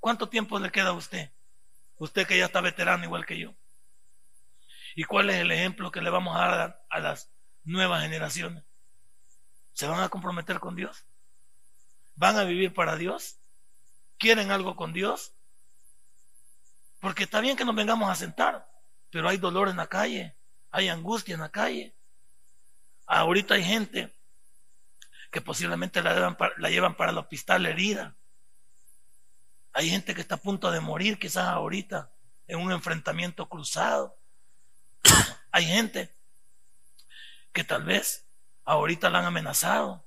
¿Cuánto 0.00 0.28
tiempo 0.28 0.58
le 0.58 0.70
queda 0.70 0.88
a 0.90 0.94
usted? 0.94 1.30
Usted 1.96 2.26
que 2.26 2.36
ya 2.36 2.46
está 2.46 2.60
veterano 2.60 3.04
igual 3.04 3.24
que 3.24 3.38
yo. 3.38 3.54
¿Y 4.96 5.04
cuál 5.04 5.30
es 5.30 5.36
el 5.36 5.50
ejemplo 5.50 5.90
que 5.90 6.02
le 6.02 6.10
vamos 6.10 6.36
a 6.36 6.48
dar 6.48 6.86
a 6.90 6.98
las 7.00 7.34
nuevas 7.64 8.02
generaciones. 8.02 8.62
¿Se 9.72 9.86
van 9.86 10.00
a 10.00 10.08
comprometer 10.08 10.60
con 10.60 10.76
Dios? 10.76 11.04
¿Van 12.14 12.36
a 12.36 12.44
vivir 12.44 12.72
para 12.72 12.96
Dios? 12.96 13.38
¿Quieren 14.18 14.50
algo 14.50 14.76
con 14.76 14.92
Dios? 14.92 15.34
Porque 17.00 17.24
está 17.24 17.40
bien 17.40 17.56
que 17.56 17.64
nos 17.64 17.74
vengamos 17.74 18.08
a 18.08 18.14
sentar, 18.14 18.70
pero 19.10 19.28
hay 19.28 19.36
dolor 19.36 19.68
en 19.68 19.76
la 19.76 19.88
calle, 19.88 20.36
hay 20.74 20.88
angustia 20.88 21.34
en 21.34 21.40
la 21.40 21.50
calle. 21.50 21.94
Ahorita 23.06 23.54
hay 23.54 23.62
gente 23.62 24.12
que 25.30 25.40
posiblemente 25.40 26.02
la, 26.02 26.36
llevan 26.68 26.96
para, 26.96 27.12
el 27.12 27.18
hospital 27.18 27.66
herida. 27.66 28.16
Hay 29.72 29.88
gente 29.88 30.16
que 30.16 30.20
está 30.20 30.34
a 30.34 30.42
punto 30.42 30.72
de 30.72 30.80
morir 30.80 31.16
quizás 31.16 31.46
ahorita 31.46 32.12
en 32.48 32.58
un 32.58 32.72
enfrentamiento 32.72 33.48
cruzado. 33.48 34.18
hay 35.52 35.64
gente 35.64 36.12
que 37.52 37.62
tal 37.62 37.84
vez 37.84 38.26
ahorita 38.64 39.10
la 39.10 39.20
han 39.20 39.26
amenazado 39.26 40.04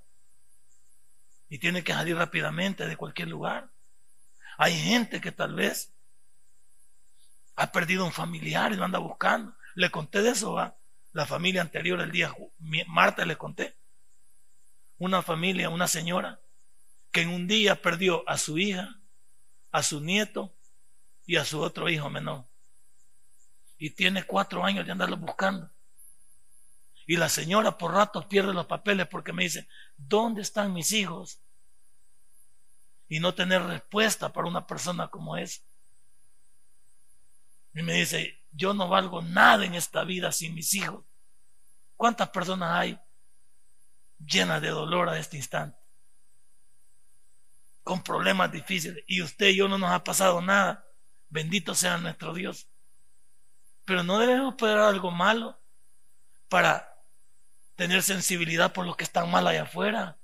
y 1.47 1.60
tiene 1.60 1.82
que 1.86 1.93
salir 1.93 2.17
rápidamente 2.17 2.88
de 2.88 2.97
cualquier 2.97 3.30
lugar. 3.30 3.71
Hay 4.58 4.77
gente 4.77 5.21
que 5.21 5.32
tal 5.32 5.56
vez 5.56 5.93
ha 7.56 7.71
perdido 7.71 8.03
un 8.03 8.12
familiar 8.12 8.73
y 8.73 8.75
lo 8.75 8.84
anda 8.84 8.99
buscando. 8.99 9.57
Le 9.77 9.91
conté 9.91 10.23
de 10.23 10.31
eso, 10.31 10.53
¿va? 10.53 10.75
La 11.13 11.27
familia 11.27 11.61
anterior, 11.61 12.01
el 12.01 12.11
día 12.11 12.33
martes 12.87 13.27
le 13.27 13.37
conté. 13.37 13.77
Una 14.97 15.21
familia, 15.21 15.69
una 15.69 15.87
señora, 15.87 16.41
que 17.11 17.21
en 17.21 17.29
un 17.29 17.45
día 17.45 17.79
perdió 17.79 18.27
a 18.27 18.39
su 18.39 18.57
hija, 18.57 18.99
a 19.71 19.83
su 19.83 20.01
nieto 20.01 20.57
y 21.27 21.35
a 21.35 21.45
su 21.45 21.61
otro 21.61 21.89
hijo 21.89 22.09
menor. 22.09 22.47
Y 23.77 23.91
tiene 23.91 24.23
cuatro 24.23 24.65
años 24.65 24.83
de 24.83 24.93
andarlo 24.93 25.15
buscando. 25.15 25.71
Y 27.05 27.17
la 27.17 27.29
señora 27.29 27.77
por 27.77 27.93
ratos 27.93 28.25
pierde 28.25 28.55
los 28.55 28.65
papeles 28.65 29.05
porque 29.05 29.31
me 29.31 29.43
dice, 29.43 29.67
¿dónde 29.95 30.41
están 30.41 30.73
mis 30.73 30.91
hijos? 30.91 31.39
Y 33.07 33.19
no 33.19 33.35
tener 33.35 33.61
respuesta 33.61 34.33
para 34.33 34.47
una 34.47 34.65
persona 34.65 35.09
como 35.09 35.37
esa. 35.37 35.61
Y 37.75 37.83
me 37.83 37.93
dice, 37.93 38.37
yo 38.51 38.73
no 38.73 38.88
valgo 38.88 39.21
nada 39.21 39.65
en 39.65 39.75
esta 39.75 40.03
vida 40.03 40.31
sin 40.31 40.53
mis 40.55 40.73
hijos. 40.73 41.03
¿Cuántas 41.95 42.29
personas 42.29 42.71
hay 42.71 42.99
llenas 44.19 44.62
de 44.62 44.69
dolor 44.69 45.10
a 45.10 45.17
este 45.17 45.38
instante? 45.38 45.77
Con 47.83 48.03
problemas 48.03 48.51
difíciles. 48.51 49.03
Y 49.07 49.21
usted 49.21 49.47
y 49.47 49.57
yo 49.57 49.67
no 49.67 49.77
nos 49.77 49.91
ha 49.91 50.03
pasado 50.03 50.41
nada. 50.41 50.86
Bendito 51.29 51.73
sea 51.75 51.97
nuestro 51.97 52.33
Dios. 52.33 52.67
Pero 53.86 54.03
no 54.03 54.19
debemos 54.19 54.53
esperar 54.53 54.79
algo 54.79 55.12
malo 55.12 55.60
para 56.49 56.93
tener 57.75 58.01
sensibilidad 58.03 58.73
por 58.73 58.86
los 58.86 58.95
que 58.95 59.03
están 59.03 59.29
mal 59.31 59.47
allá 59.47 59.63
afuera. 59.63 60.17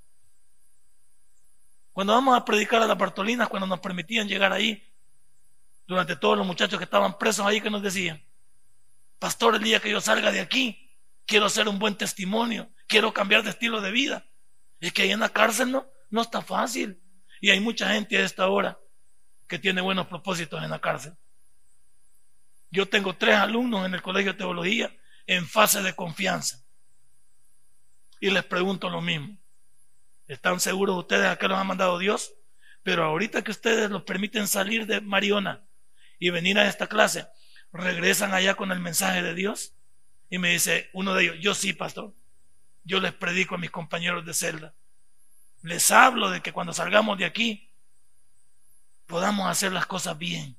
Cuando 1.92 2.12
vamos 2.12 2.36
a 2.36 2.44
predicar 2.44 2.82
a 2.82 2.86
las 2.86 2.98
Bartolinas, 2.98 3.48
cuando 3.48 3.66
nos 3.66 3.80
permitían 3.80 4.28
llegar 4.28 4.52
ahí, 4.52 4.82
durante 5.86 6.16
todos 6.16 6.36
los 6.38 6.46
muchachos 6.46 6.78
que 6.78 6.84
estaban 6.84 7.18
presos 7.18 7.46
ahí, 7.46 7.60
que 7.60 7.70
nos 7.70 7.82
decían, 7.82 8.22
pastor, 9.18 9.56
el 9.56 9.62
día 9.62 9.80
que 9.80 9.90
yo 9.90 10.00
salga 10.00 10.32
de 10.32 10.40
aquí, 10.40 10.90
quiero 11.26 11.46
hacer 11.46 11.68
un 11.68 11.78
buen 11.78 11.96
testimonio, 11.96 12.70
quiero 12.86 13.12
cambiar 13.12 13.42
de 13.42 13.50
estilo 13.50 13.80
de 13.80 13.90
vida. 13.90 14.26
Es 14.80 14.92
que 14.92 15.02
ahí 15.02 15.12
en 15.12 15.20
la 15.20 15.28
cárcel 15.28 15.70
no, 15.70 15.86
no 16.10 16.22
está 16.22 16.42
fácil. 16.42 17.00
Y 17.40 17.50
hay 17.50 17.60
mucha 17.60 17.88
gente 17.88 18.16
a 18.16 18.24
esta 18.24 18.48
hora 18.48 18.78
que 19.46 19.58
tiene 19.58 19.80
buenos 19.80 20.06
propósitos 20.06 20.62
en 20.62 20.70
la 20.70 20.80
cárcel. 20.80 21.14
Yo 22.70 22.88
tengo 22.88 23.14
tres 23.14 23.36
alumnos 23.36 23.86
en 23.86 23.94
el 23.94 24.02
Colegio 24.02 24.32
de 24.32 24.38
Teología 24.38 24.94
en 25.26 25.46
fase 25.46 25.82
de 25.82 25.94
confianza. 25.94 26.64
Y 28.20 28.30
les 28.30 28.44
pregunto 28.44 28.88
lo 28.88 29.00
mismo. 29.00 29.38
¿Están 30.26 30.58
seguros 30.58 30.96
ustedes 30.96 31.26
a 31.26 31.36
qué 31.36 31.46
los 31.46 31.58
ha 31.58 31.64
mandado 31.64 31.98
Dios? 31.98 32.34
Pero 32.82 33.04
ahorita 33.04 33.42
que 33.42 33.50
ustedes 33.50 33.90
los 33.90 34.02
permiten 34.02 34.48
salir 34.48 34.86
de 34.86 35.00
Mariona 35.00 35.66
y 36.18 36.30
venir 36.30 36.58
a 36.58 36.66
esta 36.68 36.86
clase, 36.86 37.26
regresan 37.72 38.34
allá 38.34 38.54
con 38.54 38.72
el 38.72 38.80
mensaje 38.80 39.22
de 39.22 39.34
Dios. 39.34 39.74
Y 40.30 40.38
me 40.38 40.50
dice 40.50 40.90
uno 40.92 41.14
de 41.14 41.24
ellos, 41.24 41.36
yo 41.40 41.54
sí, 41.54 41.72
pastor. 41.72 42.14
Yo 42.84 43.00
les 43.00 43.12
predico 43.12 43.54
a 43.54 43.58
mis 43.58 43.70
compañeros 43.70 44.24
de 44.26 44.34
celda. 44.34 44.74
Les 45.62 45.90
hablo 45.90 46.30
de 46.30 46.42
que 46.42 46.52
cuando 46.52 46.72
salgamos 46.72 47.18
de 47.18 47.24
aquí 47.24 47.70
podamos 49.06 49.48
hacer 49.48 49.72
las 49.72 49.86
cosas 49.86 50.16
bien, 50.18 50.56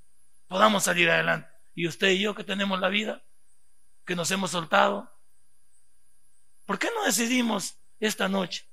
podamos 0.48 0.84
salir 0.84 1.10
adelante. 1.10 1.50
Y 1.74 1.88
usted 1.88 2.10
y 2.10 2.20
yo 2.20 2.36
que 2.36 2.44
tenemos 2.44 2.80
la 2.80 2.90
vida, 2.90 3.24
que 4.06 4.16
nos 4.16 4.30
hemos 4.32 4.52
soltado, 4.52 5.16
¿Por 6.66 6.80
qué 6.80 6.90
no 6.94 7.06
decidimos 7.06 7.78
esta 8.00 8.28
noche 8.28 8.68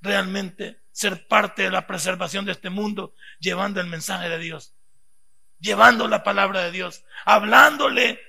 realmente 0.00 0.82
ser 0.92 1.26
parte 1.26 1.62
de 1.62 1.70
la 1.70 1.86
preservación 1.86 2.44
de 2.44 2.52
este 2.52 2.70
mundo 2.70 3.14
llevando 3.40 3.80
el 3.80 3.88
mensaje 3.88 4.28
de 4.28 4.38
Dios? 4.38 4.75
Llevando 5.58 6.06
la 6.08 6.22
palabra 6.22 6.64
de 6.64 6.70
Dios, 6.70 7.04
hablándole 7.24 8.20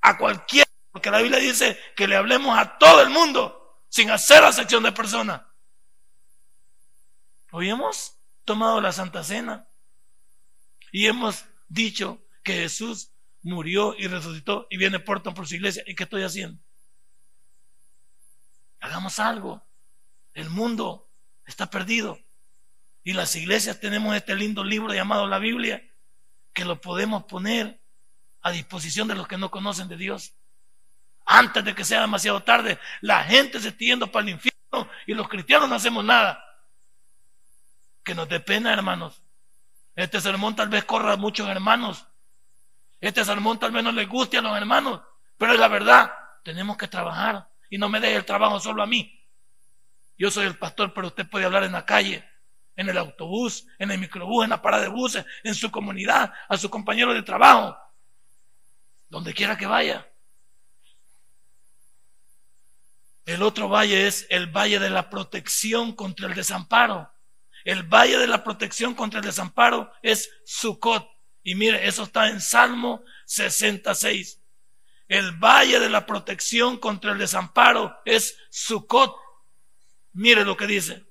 a 0.00 0.16
cualquiera, 0.16 0.70
porque 0.90 1.10
la 1.10 1.20
Biblia 1.20 1.38
dice 1.38 1.78
que 1.96 2.08
le 2.08 2.16
hablemos 2.16 2.58
a 2.58 2.78
todo 2.78 3.02
el 3.02 3.10
mundo 3.10 3.84
sin 3.88 4.10
hacer 4.10 4.42
acepción 4.44 4.82
de 4.82 4.92
persona. 4.92 5.46
Hoy 7.52 7.68
hemos 7.68 8.16
tomado 8.44 8.80
la 8.80 8.92
Santa 8.92 9.22
Cena 9.24 9.68
y 10.92 11.06
hemos 11.06 11.44
dicho 11.68 12.24
que 12.42 12.54
Jesús 12.54 13.12
murió 13.42 13.94
y 13.98 14.06
resucitó 14.06 14.66
y 14.70 14.76
viene 14.76 15.00
por 15.00 15.22
por 15.22 15.46
su 15.46 15.54
iglesia. 15.56 15.82
¿Y 15.86 15.94
qué 15.94 16.04
estoy 16.04 16.22
haciendo? 16.22 16.62
Hagamos 18.80 19.18
algo. 19.18 19.62
El 20.34 20.48
mundo 20.50 21.10
está 21.44 21.68
perdido. 21.70 22.18
Y 23.02 23.12
las 23.12 23.34
iglesias 23.36 23.80
tenemos 23.80 24.14
este 24.14 24.34
lindo 24.34 24.62
libro 24.62 24.92
llamado 24.92 25.26
la 25.26 25.38
Biblia, 25.38 25.89
que 26.60 26.66
lo 26.66 26.78
podemos 26.78 27.24
poner 27.24 27.80
a 28.42 28.50
disposición 28.50 29.08
de 29.08 29.14
los 29.14 29.26
que 29.26 29.38
no 29.38 29.50
conocen 29.50 29.88
de 29.88 29.96
Dios. 29.96 30.34
Antes 31.24 31.64
de 31.64 31.74
que 31.74 31.86
sea 31.86 32.02
demasiado 32.02 32.42
tarde, 32.42 32.78
la 33.00 33.24
gente 33.24 33.58
se 33.60 33.68
está 33.68 33.78
yendo 33.78 34.12
para 34.12 34.24
el 34.24 34.32
infierno 34.32 34.90
y 35.06 35.14
los 35.14 35.26
cristianos 35.26 35.70
no 35.70 35.76
hacemos 35.76 36.04
nada. 36.04 36.44
Que 38.04 38.14
nos 38.14 38.28
dé 38.28 38.40
pena, 38.40 38.74
hermanos. 38.74 39.22
Este 39.96 40.20
sermón 40.20 40.54
tal 40.54 40.68
vez 40.68 40.84
corra 40.84 41.14
a 41.14 41.16
muchos 41.16 41.48
hermanos. 41.48 42.06
Este 43.00 43.24
sermón 43.24 43.58
tal 43.58 43.72
vez 43.72 43.82
no 43.82 43.92
les 43.92 44.06
guste 44.06 44.36
a 44.36 44.42
los 44.42 44.54
hermanos. 44.54 45.00
Pero 45.38 45.54
es 45.54 45.58
la 45.58 45.68
verdad. 45.68 46.12
Tenemos 46.44 46.76
que 46.76 46.88
trabajar. 46.88 47.48
Y 47.70 47.78
no 47.78 47.88
me 47.88 48.00
deje 48.00 48.16
el 48.16 48.26
trabajo 48.26 48.60
solo 48.60 48.82
a 48.82 48.86
mí. 48.86 49.18
Yo 50.18 50.30
soy 50.30 50.44
el 50.44 50.58
pastor, 50.58 50.92
pero 50.92 51.06
usted 51.06 51.26
puede 51.26 51.46
hablar 51.46 51.64
en 51.64 51.72
la 51.72 51.86
calle, 51.86 52.22
en 52.80 52.88
el 52.88 52.96
autobús, 52.96 53.66
en 53.78 53.90
el 53.90 53.98
microbús, 53.98 54.42
en 54.42 54.50
la 54.50 54.62
parada 54.62 54.84
de 54.84 54.88
buses, 54.88 55.22
en 55.44 55.54
su 55.54 55.70
comunidad, 55.70 56.32
a 56.48 56.56
su 56.56 56.70
compañero 56.70 57.12
de 57.12 57.22
trabajo, 57.22 57.76
donde 59.10 59.34
quiera 59.34 59.58
que 59.58 59.66
vaya. 59.66 60.10
El 63.26 63.42
otro 63.42 63.68
valle 63.68 64.06
es 64.06 64.26
el 64.30 64.46
valle 64.46 64.78
de 64.78 64.88
la 64.88 65.10
protección 65.10 65.92
contra 65.92 66.26
el 66.26 66.34
desamparo. 66.34 67.12
El 67.66 67.82
valle 67.82 68.16
de 68.16 68.26
la 68.26 68.42
protección 68.42 68.94
contra 68.94 69.20
el 69.20 69.26
desamparo 69.26 69.92
es 70.00 70.30
Sucot. 70.46 71.06
Y 71.42 71.56
mire, 71.56 71.86
eso 71.86 72.04
está 72.04 72.30
en 72.30 72.40
Salmo 72.40 73.04
66. 73.26 74.40
El 75.06 75.32
valle 75.32 75.78
de 75.80 75.90
la 75.90 76.06
protección 76.06 76.78
contra 76.78 77.12
el 77.12 77.18
desamparo 77.18 77.94
es 78.06 78.38
Sucot. 78.48 79.14
Mire 80.14 80.46
lo 80.46 80.56
que 80.56 80.66
dice. 80.66 81.09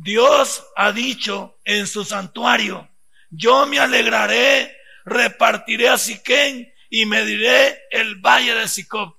Dios 0.00 0.64
ha 0.76 0.92
dicho 0.92 1.58
en 1.64 1.88
su 1.88 2.04
santuario, 2.04 2.88
yo 3.30 3.66
me 3.66 3.80
alegraré, 3.80 4.76
repartiré 5.04 5.88
a 5.88 5.98
Siquén 5.98 6.72
y 6.88 7.04
mediré 7.04 7.82
el 7.90 8.14
valle 8.14 8.54
de 8.54 8.68
Sicop. 8.68 9.18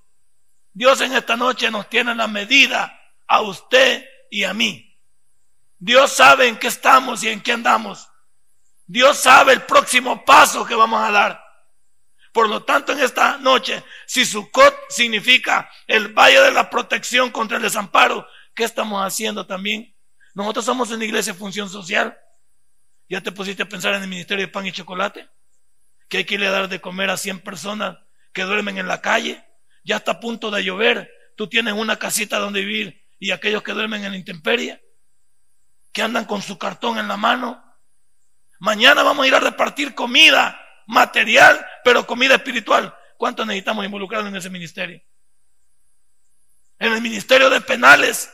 Dios 0.72 1.02
en 1.02 1.12
esta 1.12 1.36
noche 1.36 1.70
nos 1.70 1.90
tiene 1.90 2.14
la 2.14 2.28
medida 2.28 2.98
a 3.28 3.42
usted 3.42 4.08
y 4.30 4.44
a 4.44 4.54
mí. 4.54 4.98
Dios 5.78 6.12
sabe 6.12 6.48
en 6.48 6.56
qué 6.56 6.68
estamos 6.68 7.22
y 7.24 7.28
en 7.28 7.42
qué 7.42 7.52
andamos. 7.52 8.08
Dios 8.86 9.18
sabe 9.18 9.52
el 9.52 9.62
próximo 9.62 10.24
paso 10.24 10.64
que 10.64 10.74
vamos 10.74 11.06
a 11.06 11.10
dar. 11.10 11.44
Por 12.32 12.48
lo 12.48 12.62
tanto, 12.62 12.92
en 12.92 13.00
esta 13.00 13.36
noche, 13.36 13.84
si 14.06 14.24
Sucot 14.24 14.74
significa 14.88 15.70
el 15.86 16.08
valle 16.08 16.40
de 16.40 16.52
la 16.52 16.70
protección 16.70 17.30
contra 17.30 17.58
el 17.58 17.64
desamparo, 17.64 18.26
¿qué 18.54 18.64
estamos 18.64 19.04
haciendo 19.04 19.46
también? 19.46 19.94
Nosotros 20.42 20.64
somos 20.64 20.90
una 20.90 21.04
iglesia 21.04 21.32
de 21.32 21.38
función 21.38 21.68
social. 21.68 22.18
¿Ya 23.08 23.20
te 23.20 23.32
pusiste 23.32 23.62
a 23.62 23.68
pensar 23.68 23.94
en 23.94 24.02
el 24.02 24.08
ministerio 24.08 24.46
de 24.46 24.52
pan 24.52 24.66
y 24.66 24.72
chocolate? 24.72 25.28
Que 26.08 26.18
hay 26.18 26.24
que 26.24 26.34
irle 26.34 26.48
a 26.48 26.52
dar 26.52 26.68
de 26.68 26.80
comer 26.80 27.10
a 27.10 27.16
100 27.16 27.40
personas 27.40 27.98
que 28.32 28.42
duermen 28.42 28.78
en 28.78 28.88
la 28.88 29.00
calle 29.00 29.44
ya 29.84 29.96
está 29.96 30.12
a 30.12 30.20
punto 30.20 30.50
de 30.50 30.62
llover, 30.62 31.10
tú 31.36 31.48
tienes 31.48 31.74
una 31.74 31.96
casita 31.96 32.38
donde 32.38 32.60
vivir 32.60 33.06
y 33.18 33.30
aquellos 33.30 33.62
que 33.62 33.72
duermen 33.72 34.04
en 34.04 34.12
la 34.12 34.18
intemperie, 34.18 34.82
que 35.92 36.02
andan 36.02 36.24
con 36.24 36.42
su 36.42 36.58
cartón 36.58 36.98
en 36.98 37.08
la 37.08 37.16
mano. 37.16 37.62
Mañana 38.58 39.02
vamos 39.02 39.24
a 39.24 39.28
ir 39.28 39.34
a 39.34 39.40
repartir 39.40 39.94
comida 39.94 40.60
material, 40.86 41.64
pero 41.84 42.06
comida 42.06 42.36
espiritual. 42.36 42.94
¿Cuántos 43.16 43.46
necesitamos 43.46 43.84
involucrados 43.84 44.28
en 44.28 44.36
ese 44.36 44.50
ministerio? 44.50 45.02
En 46.78 46.92
el 46.92 47.02
ministerio 47.02 47.50
de 47.50 47.60
penales, 47.60 48.32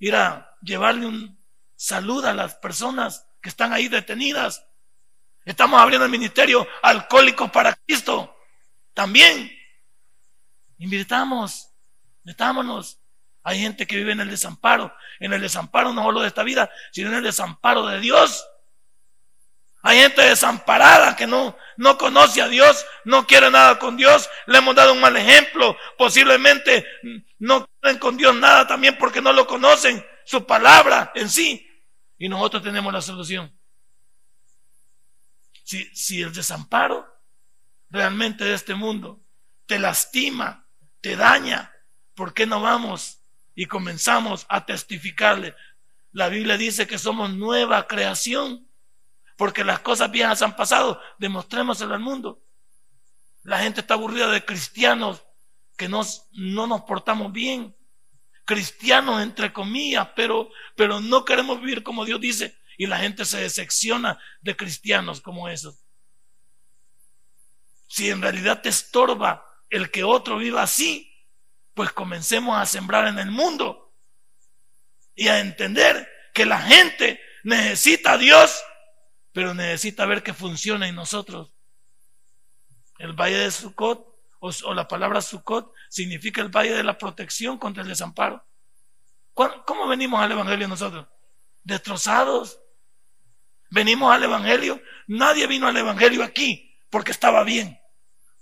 ir 0.00 0.16
a 0.16 0.56
llevarle 0.60 1.06
un 1.06 1.38
saludo 1.76 2.28
a 2.28 2.34
las 2.34 2.56
personas 2.56 3.28
que 3.40 3.48
están 3.48 3.72
ahí 3.72 3.86
detenidas. 3.86 4.66
Estamos 5.44 5.80
abriendo 5.80 6.04
el 6.04 6.10
ministerio 6.10 6.66
Alcohólicos 6.82 7.50
para 7.50 7.74
Cristo. 7.86 8.36
También 8.92 9.50
Invirtamos, 10.80 11.68
metámonos. 12.24 12.98
Hay 13.42 13.60
gente 13.60 13.86
que 13.86 13.96
vive 13.96 14.12
en 14.12 14.20
el 14.20 14.30
desamparo, 14.30 14.92
en 15.20 15.32
el 15.34 15.42
desamparo 15.42 15.92
no 15.92 16.02
solo 16.02 16.22
de 16.22 16.28
esta 16.28 16.42
vida, 16.42 16.70
sino 16.90 17.10
en 17.10 17.16
el 17.16 17.22
desamparo 17.22 17.86
de 17.86 18.00
Dios. 18.00 18.46
Hay 19.82 19.98
gente 19.98 20.22
desamparada 20.22 21.16
que 21.16 21.26
no, 21.26 21.56
no 21.76 21.96
conoce 21.96 22.42
a 22.42 22.48
Dios, 22.48 22.84
no 23.04 23.26
quiere 23.26 23.50
nada 23.50 23.78
con 23.78 23.96
Dios, 23.96 24.28
le 24.46 24.58
hemos 24.58 24.74
dado 24.74 24.92
un 24.92 25.00
mal 25.00 25.16
ejemplo, 25.16 25.76
posiblemente 25.96 26.86
no 27.38 27.66
quieren 27.80 27.98
con 27.98 28.16
Dios 28.16 28.34
nada 28.34 28.66
también 28.66 28.98
porque 28.98 29.22
no 29.22 29.32
lo 29.32 29.46
conocen, 29.46 30.04
su 30.24 30.44
palabra 30.46 31.12
en 31.14 31.30
sí. 31.30 31.66
Y 32.18 32.28
nosotros 32.28 32.62
tenemos 32.62 32.92
la 32.92 33.00
solución. 33.00 33.50
Si, 35.64 35.84
si 35.94 36.20
el 36.20 36.32
desamparo 36.32 37.06
realmente 37.88 38.44
de 38.44 38.54
este 38.54 38.74
mundo 38.74 39.20
te 39.64 39.78
lastima, 39.78 40.66
te 41.00 41.16
daña, 41.16 41.72
¿por 42.14 42.34
qué 42.34 42.44
no 42.44 42.60
vamos 42.60 43.22
y 43.54 43.64
comenzamos 43.66 44.44
a 44.50 44.66
testificarle? 44.66 45.54
La 46.12 46.28
Biblia 46.28 46.56
dice 46.56 46.86
que 46.86 46.98
somos 46.98 47.30
nueva 47.32 47.86
creación, 47.86 48.68
porque 49.40 49.64
las 49.64 49.80
cosas 49.80 50.10
viejas 50.10 50.42
han 50.42 50.54
pasado, 50.54 51.00
demostrémoselo 51.16 51.94
al 51.94 52.00
mundo. 52.00 52.44
La 53.42 53.60
gente 53.60 53.80
está 53.80 53.94
aburrida 53.94 54.30
de 54.30 54.44
cristianos 54.44 55.22
que 55.78 55.88
nos, 55.88 56.28
no 56.32 56.66
nos 56.66 56.82
portamos 56.82 57.32
bien, 57.32 57.74
cristianos 58.44 59.22
entre 59.22 59.50
comillas, 59.50 60.08
pero, 60.14 60.50
pero 60.76 61.00
no 61.00 61.24
queremos 61.24 61.58
vivir 61.58 61.82
como 61.82 62.04
Dios 62.04 62.20
dice, 62.20 62.54
y 62.76 62.86
la 62.86 62.98
gente 62.98 63.24
se 63.24 63.40
decepciona 63.40 64.18
de 64.42 64.54
cristianos 64.54 65.22
como 65.22 65.48
esos. 65.48 65.86
Si 67.88 68.10
en 68.10 68.20
realidad 68.20 68.60
te 68.60 68.68
estorba 68.68 69.42
el 69.70 69.90
que 69.90 70.04
otro 70.04 70.36
viva 70.36 70.60
así, 70.60 71.10
pues 71.72 71.92
comencemos 71.92 72.58
a 72.58 72.66
sembrar 72.66 73.06
en 73.06 73.18
el 73.18 73.30
mundo 73.30 73.94
y 75.14 75.28
a 75.28 75.40
entender 75.40 76.06
que 76.34 76.44
la 76.44 76.60
gente 76.60 77.18
necesita 77.42 78.12
a 78.12 78.18
Dios, 78.18 78.62
pero 79.40 79.54
necesita 79.54 80.04
ver 80.04 80.22
que 80.22 80.34
funciona 80.34 80.86
en 80.86 80.94
nosotros. 80.94 81.50
El 82.98 83.14
valle 83.14 83.38
de 83.38 83.50
Sucot 83.50 84.06
o, 84.38 84.74
la 84.74 84.86
palabra 84.86 85.22
Sucot 85.22 85.72
significa 85.88 86.42
el 86.42 86.50
valle 86.50 86.74
de 86.74 86.84
la 86.84 86.98
protección 86.98 87.56
contra 87.56 87.82
el 87.82 87.88
desamparo. 87.88 88.44
¿Cómo 89.32 89.88
venimos 89.88 90.20
al 90.20 90.32
Evangelio 90.32 90.68
nosotros? 90.68 91.06
Destrozados. 91.64 92.60
Venimos 93.70 94.14
al 94.14 94.24
Evangelio. 94.24 94.78
Nadie 95.06 95.46
vino 95.46 95.66
al 95.66 95.76
Evangelio 95.78 96.22
aquí 96.22 96.78
porque 96.90 97.12
estaba 97.12 97.42
bien. 97.42 97.80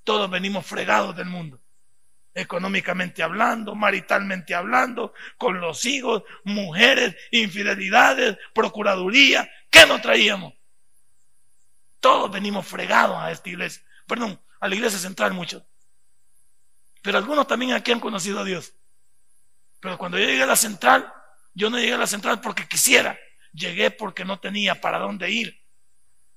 Todos 0.03 0.29
venimos 0.29 0.67
fregados 0.67 1.15
del 1.15 1.27
mundo. 1.27 1.63
Económicamente 2.35 3.23
hablando, 3.23 3.77
maritalmente 3.77 4.53
hablando, 4.53 5.15
con 5.37 5.61
los 5.61 5.85
hijos, 5.85 6.25
mujeres, 6.43 7.15
infidelidades, 7.31 8.37
procuraduría. 8.53 9.49
¿Qué 9.71 9.87
nos 9.87 10.03
traíamos? 10.03 10.58
Todos 12.01 12.31
venimos 12.31 12.67
fregados 12.67 13.17
a 13.17 13.31
esta 13.31 13.49
iglesia. 13.49 13.83
Perdón, 14.07 14.41
a 14.61 14.69
la 14.69 14.75
iglesia 14.75 14.99
central 14.99 15.33
muchos. 15.35 15.63
Pero 17.03 17.19
algunos 17.19 17.47
también 17.47 17.73
aquí 17.73 17.93
han 17.93 18.01
conocido 18.01 18.41
a 18.41 18.45
Dios. 18.45 18.75
Pero 19.81 19.99
cuando 19.99 20.19
yo 20.19 20.27
llegué 20.27 20.43
a 20.43 20.47
la 20.47 20.57
central, 20.57 21.13
yo 21.55 21.71
no 21.71 21.79
llegué 21.79 21.95
a 21.95 21.99
la 21.99 22.07
central 22.07 22.41
porque 22.41 22.67
quisiera. 22.67 23.19
Llegué 23.53 23.91
porque 23.91 24.25
no 24.25 24.41
tenía 24.41 24.81
para 24.81 24.99
dónde 24.99 25.31
ir. 25.31 25.65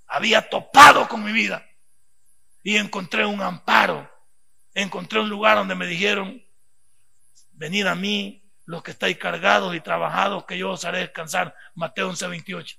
Había 0.08 0.50
topado 0.50 1.08
con 1.08 1.24
mi 1.24 1.32
vida 1.32 1.66
y 2.64 2.78
encontré 2.78 3.26
un 3.26 3.42
amparo. 3.42 4.10
Encontré 4.74 5.20
un 5.20 5.30
lugar 5.30 5.58
donde 5.58 5.76
me 5.76 5.88
dijeron, 5.88 6.42
venid 7.54 7.86
a 7.86 7.96
mí 7.96 8.42
los 8.66 8.84
que 8.84 8.92
estáis 8.92 9.18
cargados 9.18 9.76
y 9.76 9.82
trabajados, 9.82 10.46
que 10.46 10.58
yo 10.58 10.72
os 10.72 10.86
haré 10.86 11.00
descansar. 11.00 11.56
Mateo 11.76 12.10
11, 12.10 12.28
28. 12.28 12.78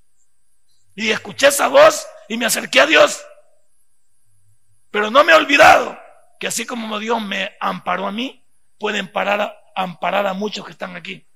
Y 0.94 1.10
escuché 1.10 1.48
esa 1.48 1.68
voz 1.68 2.06
y 2.28 2.36
me 2.36 2.46
acerqué 2.46 2.80
a 2.80 2.86
Dios. 2.86 3.24
Pero 4.90 5.10
no 5.10 5.24
me 5.24 5.32
he 5.32 5.36
olvidado 5.36 5.98
que 6.38 6.46
así 6.46 6.66
como 6.66 6.98
Dios 6.98 7.22
me 7.22 7.56
amparó 7.60 8.06
a 8.06 8.12
mí, 8.12 8.44
puede 8.78 8.98
amparar, 8.98 9.56
amparar 9.74 10.26
a 10.26 10.34
muchos 10.34 10.64
que 10.64 10.72
están 10.72 10.96
aquí. 10.96 11.26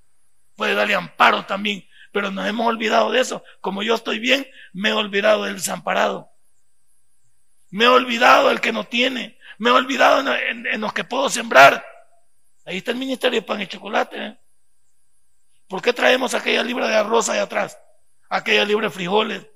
Puede 0.57 0.75
darle 0.75 0.95
amparo 0.95 1.47
también. 1.47 1.87
Pero 2.13 2.31
nos 2.31 2.47
hemos 2.47 2.67
olvidado 2.67 3.11
de 3.13 3.21
eso. 3.21 3.45
Como 3.61 3.83
yo 3.83 3.95
estoy 3.95 4.19
bien, 4.19 4.47
me 4.73 4.89
he 4.91 4.93
olvidado 4.93 5.45
del 5.45 5.55
desamparado. 5.55 6.33
Me 7.71 7.85
he 7.85 7.89
olvidado 7.89 8.49
del 8.49 8.61
que 8.61 8.73
no 8.73 8.85
tiene. 8.85 9.39
Me 9.59 9.71
he 9.71 9.73
olvidado 9.73 10.35
en, 10.35 10.81
los 10.81 10.93
que 10.93 11.05
puedo 11.05 11.29
sembrar. 11.29 11.85
Ahí 12.65 12.79
está 12.79 12.91
el 12.91 12.97
ministerio 12.97 13.41
de 13.41 13.47
pan 13.47 13.61
y 13.61 13.67
chocolate. 13.67 14.27
¿eh? 14.27 14.39
¿Por 15.69 15.83
qué 15.83 15.93
traemos 15.93 16.35
aquella 16.35 16.63
libra 16.63 16.89
de 16.89 16.97
arroz 16.97 17.29
ahí 17.29 17.39
atrás? 17.39 17.79
Aquella 18.29 18.65
libra 18.65 18.89
de 18.89 18.95
frijoles, 18.95 19.47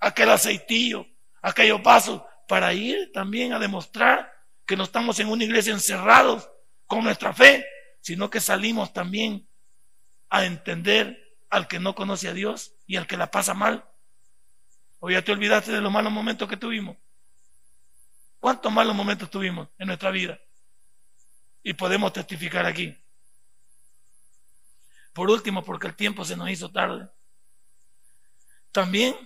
aquel 0.00 0.30
aceitillo, 0.30 1.06
aquellos 1.42 1.82
vasos, 1.82 2.22
para 2.46 2.72
ir 2.74 3.12
también 3.12 3.52
a 3.52 3.58
demostrar 3.58 4.32
que 4.66 4.76
no 4.76 4.84
estamos 4.84 5.18
en 5.20 5.28
una 5.28 5.44
iglesia 5.44 5.72
encerrados 5.72 6.50
con 6.86 7.04
nuestra 7.04 7.32
fe, 7.32 7.66
sino 8.00 8.30
que 8.30 8.40
salimos 8.40 8.92
también 8.92 9.48
a 10.28 10.44
entender 10.44 11.38
al 11.48 11.68
que 11.68 11.80
no 11.80 11.94
conoce 11.94 12.28
a 12.28 12.32
Dios 12.32 12.74
y 12.86 12.96
al 12.96 13.06
que 13.06 13.16
la 13.16 13.30
pasa 13.30 13.54
mal. 13.54 13.84
O 15.00 15.10
ya 15.10 15.22
te 15.22 15.32
olvidaste 15.32 15.72
de 15.72 15.80
los 15.80 15.92
malos 15.92 16.12
momentos 16.12 16.48
que 16.48 16.56
tuvimos. 16.56 16.96
¿Cuántos 18.38 18.72
malos 18.72 18.96
momentos 18.96 19.30
tuvimos 19.30 19.68
en 19.78 19.88
nuestra 19.88 20.10
vida? 20.10 20.40
Y 21.62 21.74
podemos 21.74 22.12
testificar 22.12 22.64
aquí. 22.64 22.96
Por 25.12 25.30
último, 25.30 25.62
porque 25.62 25.88
el 25.88 25.96
tiempo 25.96 26.24
se 26.24 26.36
nos 26.36 26.48
hizo 26.48 26.70
tarde. 26.70 27.08
También 28.72 29.16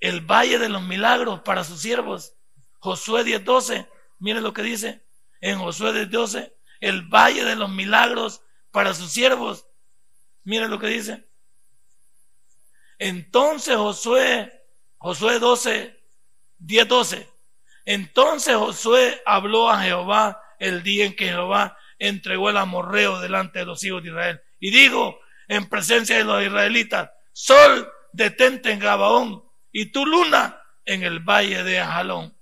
el 0.00 0.20
valle 0.20 0.58
de 0.58 0.68
los 0.68 0.82
milagros 0.82 1.40
para 1.40 1.64
sus 1.64 1.80
siervos. 1.80 2.34
Josué 2.78 3.24
10:12, 3.24 3.88
miren 4.18 4.42
lo 4.42 4.52
que 4.52 4.62
dice 4.62 5.04
en 5.40 5.58
Josué 5.58 5.92
10:12, 5.92 6.52
el 6.80 7.02
valle 7.02 7.44
de 7.44 7.56
los 7.56 7.70
milagros 7.70 8.42
para 8.70 8.94
sus 8.94 9.10
siervos. 9.10 9.66
Miren 10.44 10.70
lo 10.70 10.78
que 10.78 10.86
dice. 10.86 11.28
Entonces 12.98 13.76
Josué, 13.76 14.64
Josué 14.96 15.38
12, 15.38 16.00
10, 16.58 16.88
12. 16.88 17.28
Entonces 17.84 18.56
Josué 18.56 19.22
habló 19.24 19.70
a 19.70 19.82
Jehová 19.82 20.42
el 20.58 20.82
día 20.82 21.06
en 21.06 21.14
que 21.14 21.28
Jehová 21.28 21.76
entregó 21.98 22.50
el 22.50 22.56
amorreo 22.56 23.20
delante 23.20 23.60
de 23.60 23.66
los 23.66 23.82
hijos 23.84 24.02
de 24.02 24.10
Israel. 24.10 24.40
Y 24.60 24.70
digo 24.70 25.20
en 25.46 25.68
presencia 25.68 26.16
de 26.16 26.24
los 26.24 26.42
israelitas, 26.42 27.10
sol 27.32 27.90
detente 28.12 28.70
en 28.70 28.78
Gabaón 28.78 29.44
y 29.72 29.92
tu 29.92 30.06
luna 30.06 30.62
en 30.84 31.02
el 31.02 31.20
valle 31.20 31.62
de 31.64 31.80
Ajalón. 31.80 32.36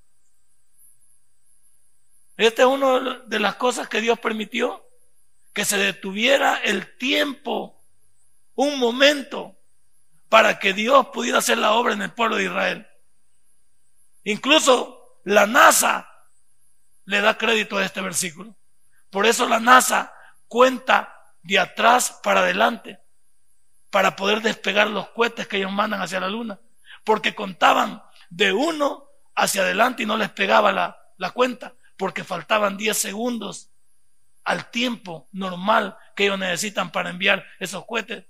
Esta 2.37 2.63
es 2.63 2.69
una 2.69 3.21
de 3.27 3.39
las 3.41 3.57
cosas 3.57 3.89
que 3.89 4.01
Dios 4.01 4.19
permitió, 4.19 4.87
que 5.53 5.65
se 5.65 5.79
detuviera 5.79 6.59
el 6.59 6.97
tiempo, 6.99 7.83
un 8.55 8.79
momento, 8.79 9.57
para 10.29 10.59
que 10.59 10.73
Dios 10.73 11.09
pudiera 11.09 11.39
hacer 11.39 11.59
la 11.59 11.73
obra 11.73 11.95
en 11.95 12.03
el 12.03 12.13
pueblo 12.13 12.37
de 12.37 12.45
Israel. 12.45 12.87
Incluso 14.25 15.21
la 15.25 15.47
NASA 15.47 16.09
le 17.05 17.21
da 17.21 17.39
crédito 17.39 17.79
a 17.79 17.85
este 17.85 18.01
versículo. 18.01 18.57
Por 19.11 19.25
eso 19.25 19.49
la 19.49 19.61
NASA 19.61 20.13
cuenta 20.49 21.15
de 21.43 21.59
atrás 21.59 22.21
para 22.23 22.41
adelante 22.41 22.99
para 23.97 24.15
poder 24.15 24.43
despegar 24.43 24.89
los 24.89 25.09
cohetes 25.09 25.49
que 25.49 25.57
ellos 25.57 25.73
mandan 25.73 26.03
hacia 26.03 26.21
la 26.21 26.29
luna. 26.29 26.61
Porque 27.03 27.35
contaban 27.35 28.03
de 28.29 28.53
uno 28.53 29.09
hacia 29.35 29.63
adelante 29.63 30.03
y 30.03 30.07
no 30.07 30.19
les 30.19 30.29
pegaba 30.29 30.71
la, 30.71 30.99
la 31.17 31.31
cuenta, 31.31 31.73
porque 31.97 32.23
faltaban 32.23 32.77
10 32.77 32.95
segundos 32.95 33.71
al 34.45 34.71
tiempo 34.71 35.31
normal 35.33 35.97
que 36.15 36.25
ellos 36.27 36.39
necesitan 36.39 36.93
para 36.93 37.09
enviar 37.09 37.47
esos 37.59 37.87
cohetes. 37.87 38.27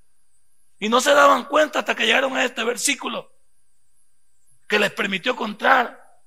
Y 0.78 0.88
no 0.88 1.00
se 1.00 1.14
daban 1.14 1.46
cuenta 1.46 1.80
hasta 1.80 1.96
que 1.96 2.06
llegaron 2.06 2.36
a 2.36 2.44
este 2.44 2.62
versículo 2.62 3.32
que 4.68 4.78
les 4.78 4.92
permitió 4.92 5.34
contar 5.34 6.22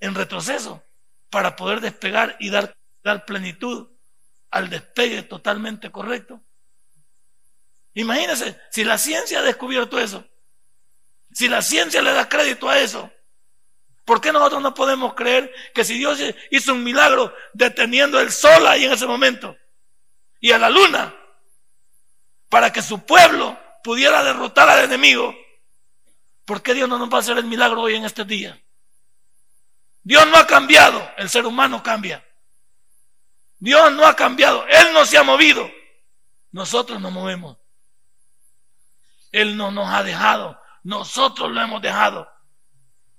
en 0.00 0.14
retroceso 0.14 0.82
para 1.28 1.54
poder 1.54 1.82
despegar 1.82 2.34
y 2.40 2.48
dar, 2.48 2.74
dar 3.02 3.26
plenitud 3.26 3.90
al 4.50 4.70
despegue 4.70 5.22
totalmente 5.22 5.90
correcto. 5.90 6.40
Imagínense, 7.94 8.60
si 8.70 8.84
la 8.84 8.98
ciencia 8.98 9.38
ha 9.38 9.42
descubierto 9.42 9.98
eso, 9.98 10.26
si 11.32 11.48
la 11.48 11.62
ciencia 11.62 12.02
le 12.02 12.12
da 12.12 12.28
crédito 12.28 12.68
a 12.68 12.78
eso, 12.78 13.10
¿por 14.04 14.20
qué 14.20 14.32
nosotros 14.32 14.62
no 14.62 14.74
podemos 14.74 15.14
creer 15.14 15.52
que 15.74 15.84
si 15.84 15.98
Dios 15.98 16.18
hizo 16.50 16.74
un 16.74 16.84
milagro 16.84 17.34
deteniendo 17.52 18.20
el 18.20 18.30
sol 18.30 18.66
ahí 18.66 18.84
en 18.84 18.92
ese 18.92 19.06
momento 19.06 19.56
y 20.40 20.52
a 20.52 20.58
la 20.58 20.70
luna 20.70 21.14
para 22.48 22.72
que 22.72 22.82
su 22.82 23.04
pueblo 23.04 23.58
pudiera 23.82 24.22
derrotar 24.22 24.68
al 24.68 24.84
enemigo, 24.84 25.34
¿por 26.44 26.62
qué 26.62 26.74
Dios 26.74 26.88
no 26.88 26.98
nos 26.98 27.12
va 27.12 27.18
a 27.18 27.20
hacer 27.20 27.38
el 27.38 27.44
milagro 27.44 27.82
hoy 27.82 27.94
en 27.94 28.04
este 28.04 28.24
día? 28.24 28.60
Dios 30.02 30.26
no 30.26 30.36
ha 30.36 30.46
cambiado, 30.46 31.10
el 31.16 31.30
ser 31.30 31.46
humano 31.46 31.82
cambia. 31.82 32.24
Dios 33.58 33.92
no 33.92 34.04
ha 34.04 34.14
cambiado, 34.14 34.66
Él 34.66 34.92
no 34.92 35.06
se 35.06 35.16
ha 35.16 35.22
movido. 35.22 35.70
Nosotros 36.52 37.00
nos 37.00 37.10
movemos. 37.10 37.56
Él 39.34 39.56
no 39.56 39.70
nos 39.70 39.88
ha 39.92 40.02
dejado, 40.02 40.60
nosotros 40.82 41.50
lo 41.50 41.60
hemos 41.60 41.82
dejado. 41.82 42.28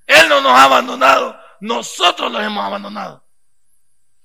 Él 0.08 0.30
no 0.30 0.42
nos 0.42 0.54
ha 0.54 0.64
abandonado, 0.64 1.38
nosotros 1.60 2.32
lo 2.32 2.40
hemos 2.40 2.64
abandonado. 2.64 3.26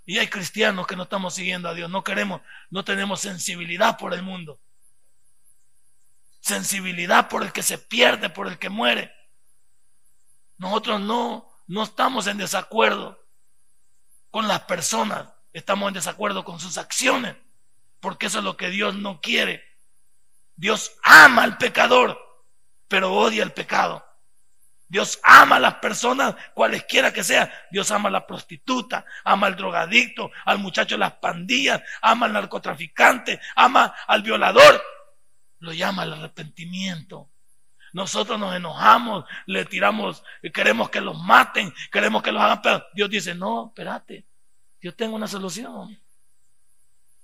Y 0.07 0.18
hay 0.18 0.29
cristianos 0.29 0.87
que 0.87 0.96
no 0.96 1.05
estamos 1.05 1.35
siguiendo 1.35 1.68
a 1.68 1.74
Dios, 1.74 1.90
no 1.90 2.05
queremos, 2.05 2.42
no 2.70 2.85
tenemos 2.85 3.20
sensibilidad 3.20 3.98
por 3.98 4.14
el 4.14 4.22
mundo. 4.22 4.61
Sensibilidad 6.40 7.29
por 7.29 7.42
el 7.42 7.53
que 7.53 7.62
se 7.62 7.79
pierde, 7.79 8.31
por 8.31 8.46
el 8.46 8.59
que 8.59 8.68
muere. 8.68 9.12
Nosotros 10.59 11.00
no, 11.00 11.50
no 11.66 11.83
estamos 11.83 12.26
en 12.26 12.38
desacuerdo 12.38 13.18
con 14.31 14.46
las 14.46 14.61
personas 14.61 15.26
estamos 15.53 15.88
en 15.88 15.94
desacuerdo 15.94 16.44
con 16.44 16.61
sus 16.61 16.79
acciones, 16.79 17.37
porque 18.00 18.26
eso 18.26 18.38
es 18.38 18.44
lo 18.44 18.57
que 18.57 18.70
Dios 18.70 18.94
no 18.94 19.20
quiere. 19.20 19.64
Dios 20.60 20.92
ama 21.02 21.44
al 21.44 21.56
pecador, 21.56 22.20
pero 22.86 23.14
odia 23.14 23.42
el 23.42 23.52
pecado. 23.52 24.04
Dios 24.86 25.18
ama 25.22 25.56
a 25.56 25.60
las 25.60 25.76
personas, 25.76 26.34
cualesquiera 26.52 27.14
que 27.14 27.24
sea. 27.24 27.50
Dios 27.70 27.90
ama 27.90 28.10
a 28.10 28.12
la 28.12 28.26
prostituta, 28.26 29.06
ama 29.24 29.46
al 29.46 29.56
drogadicto, 29.56 30.30
al 30.44 30.58
muchacho 30.58 30.96
de 30.96 30.98
las 30.98 31.14
pandillas, 31.14 31.80
ama 32.02 32.26
al 32.26 32.34
narcotraficante, 32.34 33.40
ama 33.56 33.94
al 34.06 34.20
violador. 34.20 34.82
Lo 35.60 35.72
llama 35.72 36.02
al 36.02 36.12
arrepentimiento. 36.12 37.30
Nosotros 37.94 38.38
nos 38.38 38.54
enojamos, 38.54 39.24
le 39.46 39.64
tiramos, 39.64 40.22
queremos 40.52 40.90
que 40.90 41.00
los 41.00 41.18
maten, 41.18 41.72
queremos 41.90 42.22
que 42.22 42.32
los 42.32 42.42
hagan, 42.42 42.60
pero 42.60 42.84
Dios 42.92 43.08
dice, 43.08 43.34
no, 43.34 43.68
espérate, 43.68 44.26
yo 44.78 44.94
tengo 44.94 45.16
una 45.16 45.26
solución. 45.26 45.98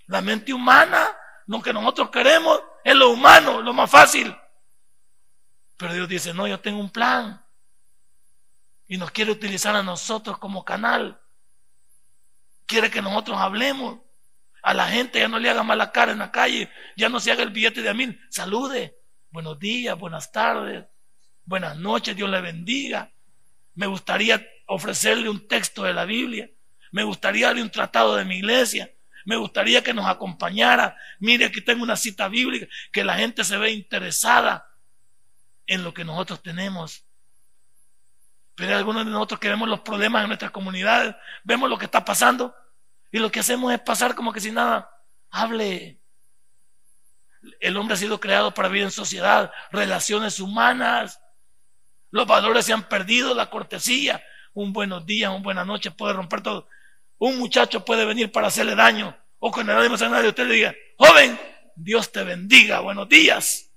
La 0.07 0.22
mente 0.22 0.55
humana, 0.55 1.14
lo 1.47 1.63
que 1.63 1.73
nosotros 1.73 2.11
queremos 2.11 2.61
es 2.85 2.95
lo 2.95 3.11
humano, 3.11 3.61
lo 3.63 3.73
más 3.73 3.91
fácil. 3.91 4.35
Pero 5.77 5.95
Dios 5.95 6.09
dice, 6.09 6.35
no, 6.35 6.47
yo 6.47 6.61
tengo 6.61 6.81
un 6.81 6.91
plan. 6.91 7.45
Y 8.89 8.97
nos 8.97 9.11
quiere 9.11 9.33
utilizar 9.33 9.75
a 9.77 9.83
nosotros 9.83 10.39
como 10.39 10.65
canal. 10.65 11.21
Quiere 12.67 12.91
que 12.91 13.03
nosotros 13.03 13.39
hablemos. 13.39 14.01
A 14.63 14.75
la 14.75 14.89
gente 14.89 15.21
ya 15.21 15.29
no 15.29 15.39
le 15.39 15.49
haga 15.49 15.63
mala 15.63 15.93
cara 15.93 16.11
en 16.11 16.19
la 16.19 16.33
calle, 16.33 16.69
ya 16.97 17.09
no 17.09 17.21
se 17.21 17.31
haga 17.31 17.45
el 17.45 17.51
billete 17.51 17.83
de 17.83 17.89
a 17.89 17.95
mil. 17.95 18.21
Salude. 18.31 18.99
Buenos 19.31 19.59
días, 19.59 19.99
buenas 19.99 20.33
tardes, 20.33 20.87
buenas 21.45 21.77
noches, 21.77 22.17
Dios 22.17 22.31
le 22.31 22.41
bendiga. 22.41 23.13
Me 23.75 23.87
gustaría 23.87 24.45
ofrecerle 24.66 25.29
un 25.29 25.47
texto 25.47 25.83
de 25.83 25.93
la 25.93 26.07
Biblia. 26.07 26.51
Me 26.91 27.05
gustaría 27.05 27.49
darle 27.49 27.62
un 27.62 27.70
tratado 27.70 28.16
de 28.16 28.25
mi 28.25 28.39
iglesia. 28.39 28.91
Me 29.27 29.37
gustaría 29.37 29.83
que 29.83 29.93
nos 29.93 30.07
acompañara. 30.07 30.97
Mire, 31.18 31.47
aquí 31.47 31.61
tengo 31.61 31.83
una 31.83 31.97
cita 31.97 32.29
bíblica, 32.29 32.68
que 32.93 33.03
la 33.03 33.16
gente 33.16 33.43
se 33.43 33.59
ve 33.59 33.72
interesada 33.72 34.70
en 35.66 35.83
lo 35.83 35.93
que 35.93 36.05
nosotros 36.05 36.41
tenemos. 36.43 37.05
Pero 38.55 38.77
algunos 38.77 39.05
de 39.05 39.11
nosotros 39.11 39.41
que 39.41 39.49
vemos 39.49 39.68
los 39.68 39.81
problemas 39.81 40.22
en 40.22 40.29
nuestras 40.29 40.53
comunidades, 40.53 41.16
vemos 41.43 41.68
lo 41.68 41.77
que 41.77 41.87
está 41.87 42.05
pasando 42.05 42.55
y 43.11 43.18
lo 43.18 43.33
que 43.33 43.41
hacemos 43.41 43.72
es 43.72 43.81
pasar 43.81 44.14
como 44.14 44.33
que 44.33 44.41
si 44.41 44.53
nada. 44.53 44.91
Hable. 45.31 46.01
El 47.59 47.77
hombre 47.77 47.95
ha 47.95 47.99
sido 47.99 48.20
creado 48.20 48.55
para 48.55 48.68
vivir 48.68 48.85
en 48.85 48.93
sociedad, 48.93 49.53
relaciones 49.72 50.39
humanas. 50.39 51.20
Los 52.12 52.29
valores 52.29 52.64
se 52.64 52.72
han 52.72 52.89
perdido, 52.89 53.35
la 53.35 53.51
cortesía, 53.51 54.22
un 54.55 54.72
buenos 54.72 55.05
días, 55.05 55.33
un 55.33 55.43
buenas 55.43 55.66
noches 55.66 55.93
puede 55.93 56.12
romper 56.12 56.43
todo. 56.43 56.68
Un 57.19 57.39
muchacho 57.39 57.85
puede 57.85 58.05
venir 58.05 58.31
para 58.31 58.49
hacerle 58.49 58.75
daño 58.75 59.17
o 59.39 59.51
con 59.51 59.69
el 59.69 59.77
ánimo 59.77 59.97
y 59.97 60.29
usted 60.29 60.47
le 60.47 60.55
diga, 60.55 60.75
joven, 60.99 61.39
Dios 61.75 62.11
te 62.11 62.25
bendiga, 62.25 62.81
buenos 62.81 63.09
días. 63.09 63.71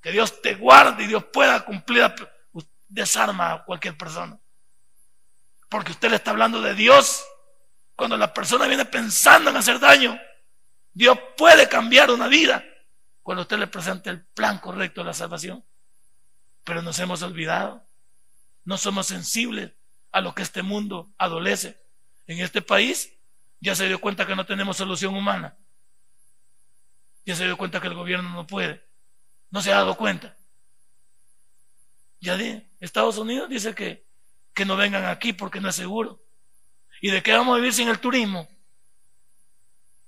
Que 0.00 0.10
Dios 0.10 0.42
te 0.42 0.54
guarde 0.54 1.04
y 1.04 1.06
Dios 1.06 1.24
pueda 1.32 1.64
cumplir, 1.64 2.12
desarma 2.88 3.52
a 3.52 3.64
cualquier 3.64 3.96
persona. 3.96 4.38
Porque 5.68 5.92
usted 5.92 6.10
le 6.10 6.16
está 6.16 6.32
hablando 6.32 6.60
de 6.60 6.74
Dios. 6.74 7.24
Cuando 7.94 8.16
la 8.16 8.34
persona 8.34 8.66
viene 8.66 8.84
pensando 8.84 9.50
en 9.50 9.56
hacer 9.56 9.78
daño, 9.78 10.18
Dios 10.92 11.18
puede 11.36 11.68
cambiar 11.68 12.10
una 12.10 12.26
vida 12.28 12.64
cuando 13.22 13.42
usted 13.42 13.58
le 13.58 13.66
presenta 13.66 14.10
el 14.10 14.24
plan 14.24 14.58
correcto 14.58 15.00
de 15.00 15.06
la 15.06 15.14
salvación. 15.14 15.64
Pero 16.64 16.82
nos 16.82 16.98
hemos 16.98 17.22
olvidado. 17.22 17.86
No 18.64 18.76
somos 18.76 19.06
sensibles 19.06 19.72
a 20.10 20.20
lo 20.20 20.34
que 20.34 20.42
este 20.42 20.62
mundo 20.62 21.12
adolece. 21.18 21.80
En 22.26 22.40
este 22.40 22.62
país 22.62 23.12
ya 23.60 23.74
se 23.74 23.86
dio 23.86 24.00
cuenta 24.00 24.26
que 24.26 24.36
no 24.36 24.46
tenemos 24.46 24.76
solución 24.76 25.14
humana. 25.14 25.56
Ya 27.24 27.36
se 27.36 27.44
dio 27.44 27.56
cuenta 27.56 27.80
que 27.80 27.88
el 27.88 27.94
gobierno 27.94 28.28
no 28.30 28.46
puede. 28.46 28.84
No 29.50 29.62
se 29.62 29.72
ha 29.72 29.76
dado 29.76 29.96
cuenta. 29.96 30.36
Ya 32.20 32.36
de 32.36 32.68
Estados 32.80 33.18
Unidos 33.18 33.48
dice 33.48 33.74
que, 33.74 34.06
que 34.54 34.64
no 34.64 34.76
vengan 34.76 35.04
aquí 35.04 35.32
porque 35.32 35.60
no 35.60 35.68
es 35.68 35.76
seguro. 35.76 36.22
¿Y 37.00 37.10
de 37.10 37.22
qué 37.22 37.32
vamos 37.32 37.54
a 37.54 37.56
vivir 37.56 37.72
sin 37.72 37.88
el 37.88 37.98
turismo? 37.98 38.48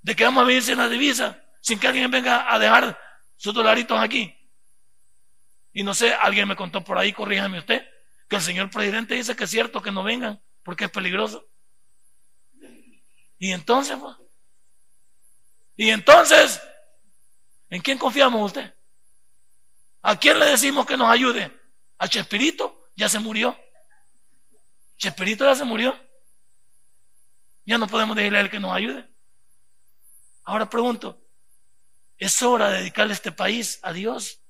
¿De 0.02 0.14
qué 0.14 0.24
vamos 0.24 0.44
a 0.44 0.46
vivir 0.46 0.62
sin 0.62 0.78
la 0.78 0.88
divisa? 0.88 1.42
Sin 1.60 1.78
que 1.78 1.88
alguien 1.88 2.10
venga 2.10 2.52
a 2.52 2.58
dejar 2.58 2.98
sus 3.36 3.54
dolaritos 3.54 3.98
aquí. 3.98 4.34
Y 5.72 5.82
no 5.82 5.92
sé, 5.92 6.14
alguien 6.14 6.46
me 6.46 6.56
contó 6.56 6.84
por 6.84 6.98
ahí, 6.98 7.12
corríjame 7.12 7.58
usted, 7.58 7.84
que 8.28 8.36
el 8.36 8.42
señor 8.42 8.70
presidente 8.70 9.14
dice 9.14 9.34
que 9.34 9.44
es 9.44 9.50
cierto 9.50 9.82
que 9.82 9.90
no 9.90 10.04
vengan 10.04 10.40
porque 10.62 10.84
es 10.84 10.90
peligroso. 10.90 11.48
Y 13.38 13.52
entonces, 13.52 13.96
pues, 14.00 14.16
y 15.76 15.90
entonces, 15.90 16.60
¿en 17.68 17.82
quién 17.82 17.98
confiamos 17.98 18.46
usted? 18.46 18.74
¿A 20.02 20.18
quién 20.18 20.38
le 20.38 20.46
decimos 20.46 20.86
que 20.86 20.96
nos 20.96 21.08
ayude? 21.08 21.50
¿A 21.98 22.08
Chespirito? 22.08 22.90
Ya 22.94 23.08
se 23.08 23.18
murió. 23.18 23.58
Chespirito 24.98 25.44
ya 25.44 25.54
se 25.54 25.64
murió. 25.64 25.98
Ya 27.64 27.78
no 27.78 27.88
podemos 27.88 28.14
decirle 28.14 28.38
a 28.38 28.40
él 28.42 28.50
que 28.50 28.60
nos 28.60 28.72
ayude. 28.72 29.08
Ahora 30.44 30.68
pregunto, 30.68 31.20
es 32.18 32.42
hora 32.42 32.68
de 32.70 32.78
dedicarle 32.78 33.14
este 33.14 33.32
país 33.32 33.80
a 33.82 33.92
Dios. 33.92 34.40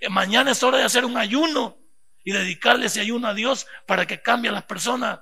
Eh, 0.00 0.10
mañana 0.10 0.50
es 0.50 0.62
hora 0.62 0.78
de 0.78 0.84
hacer 0.84 1.04
un 1.04 1.16
ayuno 1.16 1.78
y 2.22 2.32
dedicarle 2.32 2.86
ese 2.86 3.00
ayuno 3.00 3.28
a 3.28 3.34
Dios 3.34 3.66
para 3.86 4.06
que 4.06 4.20
cambie 4.20 4.50
a 4.50 4.52
las 4.52 4.64
personas. 4.64 5.20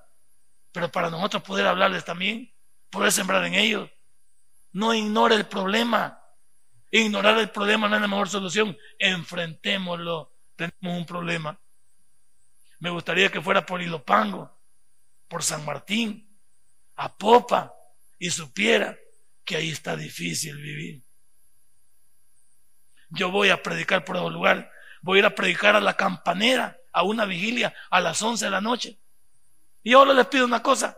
Pero 0.73 0.91
para 0.91 1.11
nosotros 1.11 1.43
poder 1.43 1.67
hablarles 1.67 2.05
también, 2.05 2.53
poder 2.91 3.12
sembrar 3.12 3.45
en 3.45 3.55
ellos. 3.55 3.91
No 4.72 4.93
ignore 4.95 5.36
el 5.36 5.47
problema. 5.47 6.20
Ignorar 6.91 7.38
el 7.38 7.51
problema 7.51 7.88
no 7.88 7.97
es 7.97 8.03
la 8.03 8.09
mejor 8.09 8.28
solución. 8.28 8.76
Enfrentémoslo. 8.99 10.32
Tenemos 10.57 10.99
un 10.99 11.07
problema. 11.07 11.59
Me 12.80 12.91
gustaría 12.91 13.30
que 13.30 13.41
fuera 13.41 13.64
por 13.64 13.82
Ilopango, 13.82 14.51
por 15.28 15.43
San 15.43 15.64
Martín, 15.64 16.36
a 16.97 17.14
Popa, 17.16 17.74
y 18.18 18.30
supiera 18.30 18.99
que 19.45 19.57
ahí 19.57 19.70
está 19.70 19.97
difícil 19.97 20.57
vivir. 20.57 21.03
Yo 23.11 23.30
voy 23.30 23.51
a 23.51 23.62
predicar 23.62 24.05
por 24.05 24.16
el 24.16 24.32
lugar. 24.32 24.70
Voy 25.03 25.18
a 25.18 25.20
ir 25.20 25.26
a 25.26 25.34
predicar 25.34 25.76
a 25.76 25.80
la 25.80 25.97
campanera, 25.97 26.78
a 26.93 27.03
una 27.03 27.24
vigilia 27.24 27.74
a 27.91 28.01
las 28.01 28.20
11 28.20 28.45
de 28.45 28.51
la 28.51 28.61
noche. 28.61 28.99
Y 29.82 29.95
ahora 29.95 30.12
les 30.12 30.26
pido 30.26 30.45
una 30.45 30.62
cosa. 30.62 30.97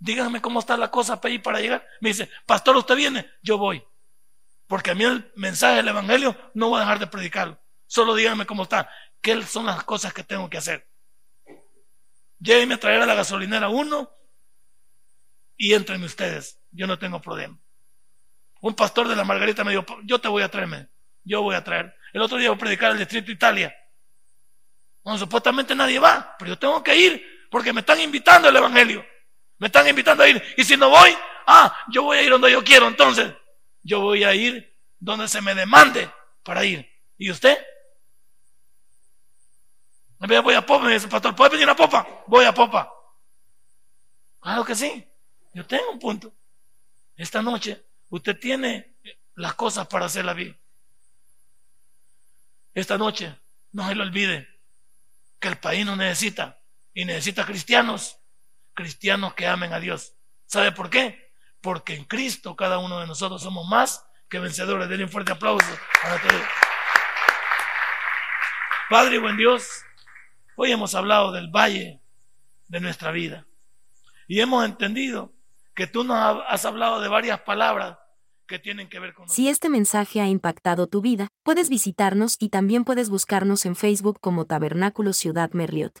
Díganme 0.00 0.40
cómo 0.40 0.60
está 0.60 0.78
la 0.78 0.90
cosa 0.90 1.20
para 1.20 1.40
para 1.42 1.60
llegar. 1.60 1.86
Me 2.00 2.08
dice, 2.08 2.28
pastor, 2.46 2.74
usted 2.76 2.96
viene, 2.96 3.30
yo 3.42 3.58
voy. 3.58 3.84
Porque 4.66 4.92
a 4.92 4.94
mí 4.94 5.04
el 5.04 5.30
mensaje 5.36 5.76
del 5.76 5.88
Evangelio 5.88 6.34
no 6.54 6.70
voy 6.70 6.78
a 6.78 6.80
dejar 6.80 6.98
de 6.98 7.06
predicarlo. 7.06 7.60
Solo 7.86 8.14
díganme 8.14 8.46
cómo 8.46 8.62
está. 8.62 8.88
¿Qué 9.20 9.42
son 9.42 9.66
las 9.66 9.84
cosas 9.84 10.14
que 10.14 10.24
tengo 10.24 10.48
que 10.48 10.56
hacer? 10.56 10.88
Llévenme 12.38 12.74
a 12.74 12.80
traer 12.80 13.02
a 13.02 13.06
la 13.06 13.14
gasolinera 13.14 13.68
uno 13.68 14.10
y 15.58 15.74
entren 15.74 16.02
ustedes. 16.02 16.58
Yo 16.70 16.86
no 16.86 16.98
tengo 16.98 17.20
problema. 17.20 17.58
Un 18.62 18.74
pastor 18.74 19.06
de 19.06 19.16
la 19.16 19.24
Margarita 19.24 19.64
me 19.64 19.72
dijo, 19.72 19.84
yo 20.04 20.18
te 20.18 20.28
voy 20.28 20.42
a 20.42 20.50
traerme. 20.50 20.88
Yo 21.24 21.42
voy 21.42 21.56
a 21.56 21.62
traer. 21.62 21.94
El 22.14 22.22
otro 22.22 22.38
día 22.38 22.48
voy 22.48 22.56
a 22.56 22.60
predicar 22.60 22.92
al 22.92 22.98
distrito 22.98 23.30
Italia. 23.30 23.74
Bueno, 25.02 25.18
supuestamente 25.18 25.74
nadie 25.74 25.98
va, 25.98 26.36
pero 26.38 26.52
yo 26.52 26.58
tengo 26.58 26.82
que 26.82 26.96
ir 26.96 27.48
porque 27.50 27.72
me 27.72 27.80
están 27.80 28.00
invitando 28.00 28.48
al 28.48 28.56
Evangelio. 28.56 29.04
Me 29.60 29.66
están 29.66 29.86
invitando 29.86 30.24
a 30.24 30.28
ir. 30.28 30.42
Y 30.56 30.64
si 30.64 30.76
no 30.76 30.88
voy, 30.90 31.16
ah, 31.46 31.84
yo 31.92 32.02
voy 32.02 32.18
a 32.18 32.22
ir 32.22 32.30
donde 32.30 32.50
yo 32.50 32.64
quiero. 32.64 32.88
Entonces, 32.88 33.32
yo 33.82 34.00
voy 34.00 34.24
a 34.24 34.34
ir 34.34 34.76
donde 34.98 35.28
se 35.28 35.40
me 35.40 35.54
demande 35.54 36.10
para 36.42 36.64
ir. 36.64 36.90
¿Y 37.18 37.30
usted? 37.30 37.58
Voy 40.18 40.54
a 40.54 40.64
Popa, 40.64 40.86
me 40.86 40.94
dice, 40.94 41.08
pastor, 41.08 41.36
¿puede 41.36 41.52
venir 41.52 41.68
a 41.68 41.76
Popa? 41.76 42.24
Voy 42.26 42.44
a 42.44 42.52
Popa. 42.52 42.90
Claro 44.40 44.64
que 44.64 44.74
sí. 44.74 45.06
Yo 45.52 45.66
tengo 45.66 45.90
un 45.92 45.98
punto. 45.98 46.32
Esta 47.16 47.42
noche 47.42 47.84
usted 48.08 48.38
tiene 48.38 48.96
las 49.34 49.54
cosas 49.54 49.86
para 49.86 50.06
hacer 50.06 50.24
la 50.24 50.32
vida. 50.32 50.56
Esta 52.72 52.96
noche 52.96 53.38
no 53.72 53.86
se 53.86 53.94
le 53.94 54.02
olvide 54.02 54.48
que 55.38 55.48
el 55.48 55.58
país 55.58 55.84
no 55.84 55.96
necesita 55.96 56.62
y 56.94 57.04
necesita 57.04 57.44
cristianos, 57.44 58.19
cristianos 58.80 59.34
que 59.34 59.46
amen 59.46 59.72
a 59.72 59.80
Dios. 59.80 60.14
¿Sabe 60.46 60.72
por 60.72 60.88
qué? 60.88 61.34
Porque 61.60 61.94
en 61.94 62.04
Cristo 62.04 62.56
cada 62.56 62.78
uno 62.78 63.00
de 63.00 63.06
nosotros 63.06 63.42
somos 63.42 63.68
más 63.68 64.06
que 64.28 64.38
vencedores. 64.38 64.88
Denle 64.88 65.04
un 65.04 65.10
fuerte 65.10 65.32
aplauso 65.32 65.66
a 66.02 66.16
todos. 66.16 66.42
Padre 68.88 69.18
buen 69.18 69.36
Dios, 69.36 69.68
hoy 70.56 70.72
hemos 70.72 70.94
hablado 70.94 71.30
del 71.30 71.48
valle 71.50 72.00
de 72.68 72.80
nuestra 72.80 73.12
vida 73.12 73.46
y 74.26 74.40
hemos 74.40 74.64
entendido 74.64 75.32
que 75.74 75.86
tú 75.86 76.02
nos 76.02 76.42
has 76.48 76.64
hablado 76.64 77.00
de 77.00 77.08
varias 77.08 77.40
palabras 77.42 77.98
que 78.46 78.58
tienen 78.58 78.88
que 78.88 78.98
ver 78.98 79.14
con 79.14 79.28
Si 79.28 79.48
este 79.48 79.68
mensaje 79.68 80.20
ha 80.20 80.26
impactado 80.26 80.88
tu 80.88 81.02
vida, 81.02 81.28
puedes 81.44 81.68
visitarnos 81.68 82.36
y 82.40 82.48
también 82.48 82.84
puedes 82.84 83.10
buscarnos 83.10 83.64
en 83.66 83.76
Facebook 83.76 84.18
como 84.20 84.46
Tabernáculo 84.46 85.12
Ciudad 85.12 85.50
Merliot. 85.52 86.00